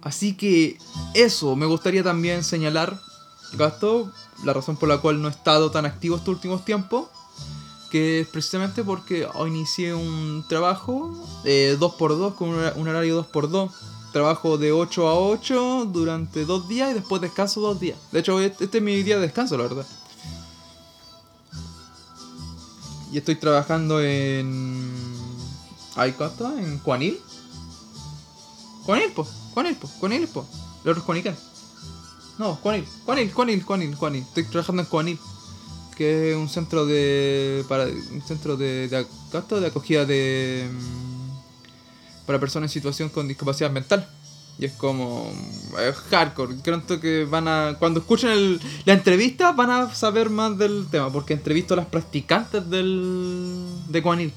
Así 0.00 0.36
que 0.36 0.78
eso, 1.14 1.56
me 1.56 1.66
gustaría 1.66 2.04
también 2.04 2.44
señalar, 2.44 3.00
Gasto, 3.54 4.12
la 4.44 4.52
razón 4.52 4.76
por 4.76 4.88
la 4.88 4.98
cual 4.98 5.20
no 5.20 5.26
he 5.26 5.32
estado 5.32 5.72
tan 5.72 5.84
activo 5.84 6.14
estos 6.14 6.28
últimos 6.28 6.64
tiempos, 6.64 7.08
que 7.90 8.20
es 8.20 8.28
precisamente 8.28 8.84
porque 8.84 9.28
inicié 9.46 9.94
un 9.94 10.44
trabajo 10.48 11.12
de 11.44 11.78
2x2 11.78 12.34
con 12.34 12.48
un 12.50 12.88
horario 12.88 13.24
2x2. 13.24 13.70
Trabajo 14.12 14.56
de 14.56 14.72
8 14.72 15.08
a 15.08 15.14
8 15.14 15.88
durante 15.92 16.46
dos 16.46 16.68
días 16.68 16.90
y 16.90 16.94
después 16.94 17.20
descanso 17.20 17.60
dos 17.60 17.78
días. 17.78 17.98
De 18.12 18.20
hecho, 18.20 18.40
este 18.40 18.78
es 18.78 18.82
mi 18.82 19.02
día 19.02 19.16
de 19.16 19.22
descanso, 19.22 19.58
la 19.58 19.64
verdad. 19.64 19.86
Y 23.12 23.18
estoy 23.18 23.36
trabajando 23.36 24.00
en. 24.00 24.90
¿Ay, 25.96 26.12
cuánto? 26.12 26.56
¿En 26.56 26.78
Juanil? 26.80 27.20
Juanil, 28.84 29.12
po. 29.12 29.26
Juanil, 29.52 29.76
po. 29.76 29.88
Juanil, 30.00 30.28
po. 30.28 30.46
El 30.84 30.90
otro 30.90 31.00
es 31.00 31.06
Juanican. 31.06 31.36
No, 32.38 32.54
Juanil. 32.56 32.86
Juanil, 33.04 33.32
Juanil, 33.32 33.62
Juanil, 33.62 33.94
Juanil. 33.94 34.22
Estoy 34.22 34.44
trabajando 34.44 34.82
en 34.82 34.88
Juanil. 34.88 35.18
Que 35.96 36.32
es 36.32 36.36
un 36.36 36.48
centro 36.48 36.86
de. 36.86 37.64
Para, 37.68 37.84
un 37.86 38.22
centro 38.26 38.56
de. 38.56 38.88
de, 38.88 39.06
de 39.60 39.66
acogida 39.66 40.04
de. 40.04 40.68
Mm, 40.70 42.26
para 42.26 42.38
personas 42.38 42.70
en 42.70 42.74
situación 42.74 43.08
con 43.08 43.28
discapacidad 43.28 43.70
mental. 43.70 44.08
Y 44.58 44.66
es 44.66 44.72
como. 44.72 45.32
Es 45.80 45.96
hardcore. 45.96 46.56
Creo 46.62 47.00
que 47.00 47.24
van 47.24 47.48
a. 47.48 47.76
Cuando 47.78 48.00
escuchen 48.00 48.30
el, 48.30 48.60
la 48.84 48.92
entrevista 48.92 49.52
van 49.52 49.70
a 49.70 49.94
saber 49.94 50.30
más 50.30 50.56
del 50.58 50.86
tema. 50.90 51.10
Porque 51.10 51.34
entrevisto 51.34 51.74
a 51.74 51.78
las 51.78 51.86
practicantes 51.86 52.68
del. 52.68 53.64
de 53.88 54.00
Guanil. 54.00 54.32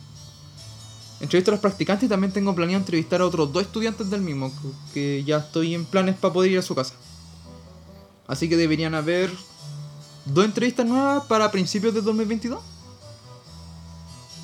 Entrevisto 1.20 1.52
a 1.52 1.56
las 1.56 1.62
practicantes 1.62 2.06
y 2.06 2.10
también 2.10 2.32
tengo 2.32 2.56
planeado 2.56 2.80
entrevistar 2.80 3.20
a 3.20 3.26
otros 3.26 3.52
dos 3.52 3.64
estudiantes 3.64 4.10
del 4.10 4.22
mismo. 4.22 4.52
Que 4.94 5.24
ya 5.26 5.38
estoy 5.38 5.76
en 5.76 5.86
planes 5.86 6.16
para 6.16 6.34
poder 6.34 6.52
ir 6.52 6.60
a 6.60 6.62
su 6.62 6.76
casa. 6.76 6.94
Así 8.30 8.48
que 8.48 8.56
deberían 8.58 8.94
haber 8.94 9.32
dos 10.34 10.46
entrevistas 10.46 10.86
nuevas 10.86 11.26
para 11.26 11.52
principios 11.52 11.94
de 11.94 12.02
2022. 12.02 12.60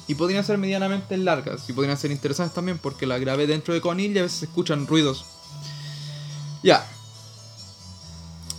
Y 0.08 0.15
podrían 0.15 0.43
ser 0.43 0.58
medianamente 0.58 1.17
largas. 1.17 1.67
Y 1.67 1.74
podrían 1.74 1.98
ser 1.98 2.12
interesantes 2.12 2.54
también 2.54 2.78
porque 2.78 3.08
la 3.08 3.17
grabé 3.17 3.48
dentro 3.48 3.74
de 3.74 3.82
Conil 3.82 4.15
y 4.15 4.19
a 4.19 4.24
veces 4.24 4.39
se 4.39 4.45
escuchan 4.45 4.86
ruidos 4.86 5.26
ya. 6.65 6.84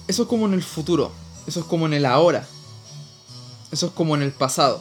Eso 0.07 0.23
es 0.23 0.29
como 0.29 0.47
en 0.47 0.55
el 0.55 0.63
futuro. 0.63 1.11
Eso 1.45 1.61
es 1.61 1.67
como 1.67 1.87
en 1.87 1.93
el 1.93 2.07
ahora. 2.07 2.47
Eso 3.73 3.87
es 3.87 3.93
como 3.93 4.15
en 4.15 4.23
el 4.23 4.31
pasado. 4.31 4.81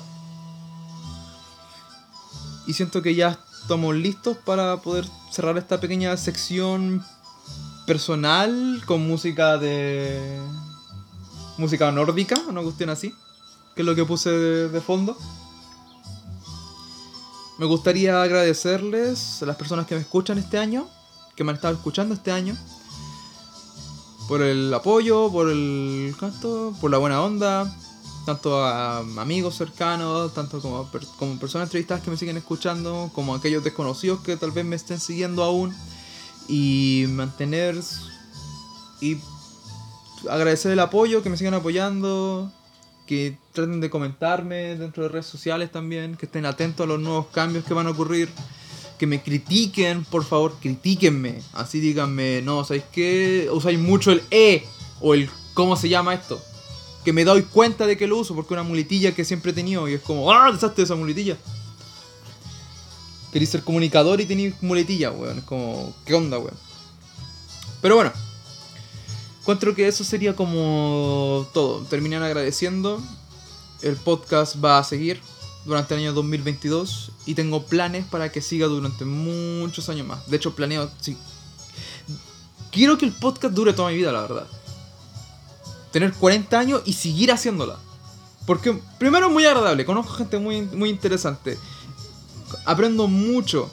Y 2.67 2.73
siento 2.73 3.01
que 3.01 3.15
ya 3.15 3.39
estamos 3.61 3.95
listos 3.95 4.37
para 4.37 4.77
poder 4.77 5.05
cerrar 5.31 5.57
esta 5.57 5.79
pequeña 5.79 6.15
sección 6.17 7.03
personal 7.87 8.83
con 8.85 9.07
música 9.07 9.57
de. 9.57 10.39
Música 11.57 11.91
nórdica, 11.91 12.39
una 12.47 12.61
cuestión 12.61 12.89
así. 12.89 13.13
Que 13.75 13.81
es 13.81 13.85
lo 13.85 13.95
que 13.95 14.05
puse 14.05 14.29
de, 14.29 14.81
fondo. 14.81 15.17
Me 17.57 17.65
gustaría 17.65 18.21
agradecerles 18.21 19.43
a 19.43 19.45
las 19.45 19.57
personas 19.57 19.85
que 19.85 19.95
me 19.95 20.01
escuchan 20.01 20.37
este 20.37 20.57
año, 20.57 20.87
que 21.35 21.43
me 21.43 21.51
han 21.51 21.57
estado 21.57 21.73
escuchando 21.73 22.15
este 22.15 22.31
año 22.31 22.55
por 24.27 24.41
el 24.41 24.73
apoyo, 24.73 25.31
por 25.31 25.49
el 25.49 26.15
canto, 26.19 26.73
por 26.81 26.89
la 26.89 26.97
buena 26.97 27.21
onda, 27.21 27.73
tanto 28.25 28.63
a 28.63 28.99
amigos 28.99 29.55
cercanos, 29.55 30.33
tanto 30.33 30.61
como, 30.61 30.89
como 31.19 31.39
personas 31.39 31.67
entrevistadas 31.67 32.03
que 32.03 32.11
me 32.11 32.17
siguen 32.17 32.37
escuchando, 32.37 33.11
como 33.13 33.35
aquellos 33.35 33.63
desconocidos 33.63 34.21
que 34.21 34.35
tal 34.37 34.51
vez 34.51 34.65
me 34.65 34.75
estén 34.75 34.99
siguiendo 34.99 35.43
aún, 35.43 35.75
y 36.47 37.05
mantener 37.09 37.79
y 39.01 39.17
agradecer 40.29 40.71
el 40.71 40.79
apoyo, 40.79 41.23
que 41.23 41.29
me 41.29 41.37
sigan 41.37 41.53
apoyando, 41.53 42.51
que 43.05 43.37
traten 43.53 43.81
de 43.81 43.89
comentarme 43.89 44.75
dentro 44.75 45.03
de 45.03 45.09
redes 45.09 45.27
sociales 45.27 45.71
también, 45.71 46.15
que 46.15 46.25
estén 46.25 46.45
atentos 46.45 46.85
a 46.85 46.87
los 46.87 46.99
nuevos 46.99 47.27
cambios 47.27 47.63
que 47.65 47.73
van 47.73 47.87
a 47.87 47.91
ocurrir 47.91 48.29
que 48.97 49.07
me 49.07 49.21
critiquen, 49.21 50.05
por 50.05 50.23
favor, 50.23 50.55
critíquenme. 50.59 51.41
Así 51.53 51.79
díganme, 51.79 52.41
no, 52.41 52.63
¿sabéis 52.63 52.85
qué? 52.91 53.49
Usáis 53.51 53.79
mucho 53.79 54.11
el 54.11 54.21
E 54.31 54.63
o 55.01 55.13
el 55.13 55.29
¿cómo 55.53 55.75
se 55.75 55.89
llama 55.89 56.13
esto? 56.13 56.41
Que 57.03 57.13
me 57.13 57.23
doy 57.23 57.43
cuenta 57.43 57.85
de 57.85 57.97
que 57.97 58.07
lo 58.07 58.17
uso 58.17 58.33
porque 58.33 58.53
es 58.53 58.59
una 58.59 58.67
muletilla 58.67 59.13
que 59.13 59.25
siempre 59.25 59.51
he 59.51 59.55
tenido 59.55 59.87
y 59.87 59.93
es 59.93 60.01
como, 60.01 60.31
¡ah! 60.31 60.51
Desaste 60.51 60.83
esa 60.83 60.95
muletilla. 60.95 61.37
Queréis 63.31 63.49
ser 63.49 63.63
comunicador 63.63 64.21
y 64.21 64.25
tenéis 64.25 64.55
muletilla, 64.61 65.11
weón. 65.11 65.39
Es 65.39 65.43
como, 65.43 65.93
¿qué 66.05 66.13
onda, 66.13 66.37
weón? 66.37 66.57
Pero 67.81 67.95
bueno, 67.95 68.11
encuentro 69.45 69.75
que 69.75 69.87
eso 69.87 70.03
sería 70.03 70.35
como 70.35 71.47
todo. 71.53 71.81
Terminan 71.83 72.23
agradeciendo. 72.23 72.99
El 73.83 73.95
podcast 73.95 74.55
va 74.63 74.79
a 74.79 74.83
seguir 74.83 75.21
durante 75.65 75.93
el 75.93 75.99
año 75.99 76.13
2022 76.13 77.11
y 77.27 77.35
tengo 77.35 77.63
planes 77.63 78.05
para 78.05 78.31
que 78.31 78.41
siga 78.41 78.65
durante 78.65 79.05
muchos 79.05 79.87
años 79.89 80.07
más. 80.07 80.27
De 80.27 80.37
hecho, 80.37 80.55
planeo, 80.55 80.89
sí. 80.99 81.15
Quiero 82.71 82.97
que 82.97 83.05
el 83.05 83.11
podcast 83.11 83.53
dure 83.53 83.73
toda 83.73 83.89
mi 83.89 83.97
vida, 83.97 84.11
la 84.11 84.21
verdad. 84.21 84.47
Tener 85.91 86.11
40 86.13 86.57
años 86.57 86.81
y 86.83 86.93
seguir 86.93 87.31
haciéndola. 87.31 87.77
Porque 88.47 88.81
primero 88.97 89.27
es 89.27 89.31
muy 89.31 89.45
agradable, 89.45 89.85
conozco 89.85 90.13
gente 90.13 90.39
muy, 90.39 90.63
muy 90.63 90.89
interesante. 90.89 91.59
Aprendo 92.65 93.07
mucho. 93.07 93.69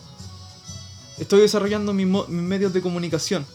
Estoy 1.16 1.40
desarrollando 1.40 1.94
mis 1.94 2.06
medios 2.28 2.74
de 2.74 2.82
comunicación. 2.82 3.46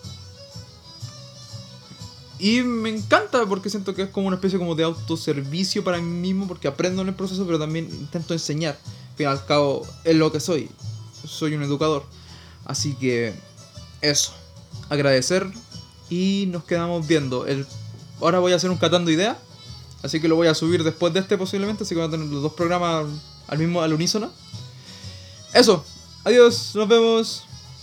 Y 2.40 2.62
me 2.62 2.90
encanta 2.90 3.46
porque 3.48 3.70
siento 3.70 3.96
que 3.96 4.04
es 4.04 4.10
como 4.10 4.28
una 4.28 4.36
especie 4.36 4.60
como 4.60 4.76
de 4.76 4.84
autoservicio 4.84 5.84
para 5.84 5.98
mí 5.98 6.04
mismo 6.04 6.48
porque 6.48 6.68
aprendo 6.68 7.02
en 7.02 7.08
el 7.08 7.16
proceso 7.16 7.46
pero 7.46 7.58
también 7.58 7.86
intento 7.86 8.34
enseñar. 8.34 8.78
Al 8.84 9.18
fin 9.18 9.26
y 9.26 9.30
al 9.30 9.46
cabo 9.46 9.88
es 10.04 10.16
lo 10.16 10.32
que 10.32 10.40
soy. 10.40 10.70
Soy 11.26 11.56
un 11.56 11.64
educador. 11.64 12.04
Así 12.66 12.94
que 12.94 13.34
eso. 14.02 14.34
Agradecer 14.90 15.48
y 16.10 16.46
nos 16.50 16.64
quedamos 16.64 17.08
viendo. 17.08 17.48
El... 17.48 17.66
Ahora 18.22 18.40
voy 18.40 18.54
a 18.54 18.58
hacer 18.58 18.70
un 18.70 18.78
catando 18.78 19.10
idea. 19.10 19.40
Así 20.04 20.22
que 20.22 20.28
lo 20.28 20.36
voy 20.36 20.48
a 20.48 20.54
subir 20.54 20.84
después 20.84 21.14
de 21.14 21.22
este 21.22 21.38
posiblemente. 21.38 21.84
Así 21.84 21.96
que 21.96 22.02
voy 22.02 22.08
a 22.08 22.12
tener 22.12 22.28
los 22.28 22.44
dos 22.44 22.54
programas 22.54 23.06
al 23.48 23.58
mismo 23.58 23.82
al 23.82 23.94
unísono. 23.94 24.32
Eso. 25.54 25.84
Adiós. 26.24 26.74
Nos 26.76 26.88
vemos. 26.88 27.47